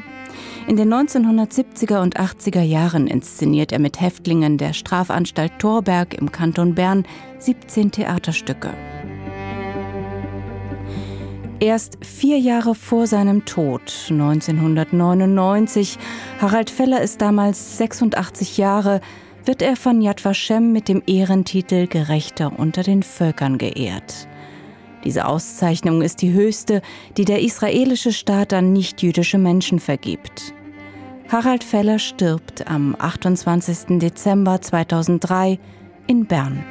[0.66, 6.74] In den 1970er und 80er Jahren inszeniert er mit Häftlingen der Strafanstalt Torberg im Kanton
[6.74, 7.05] Bern
[7.38, 8.70] 17 Theaterstücke.
[11.61, 15.98] Erst vier Jahre vor seinem Tod, 1999,
[16.40, 19.02] Harald Feller ist damals 86 Jahre,
[19.44, 24.26] wird er von Yad Vashem mit dem Ehrentitel Gerechter unter den Völkern geehrt.
[25.04, 26.80] Diese Auszeichnung ist die höchste,
[27.18, 30.54] die der israelische Staat an nichtjüdische Menschen vergibt.
[31.28, 33.98] Harald Feller stirbt am 28.
[33.98, 35.58] Dezember 2003
[36.06, 36.64] in Bern.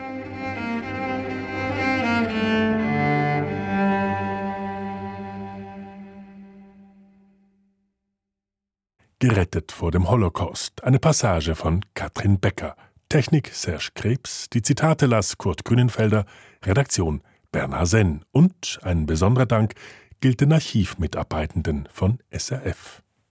[9.22, 10.82] Gerettet vor dem Holocaust.
[10.86, 12.78] Eine Passage von Katrin Becker.
[13.10, 16.26] Technik Serge Krebs, die Zitate las Kurt Kühnenfelder,
[16.64, 19.74] Redaktion Bernhard Senn und ein besonderer Dank
[20.22, 23.04] gilt den Archivmitarbeitenden von SRF.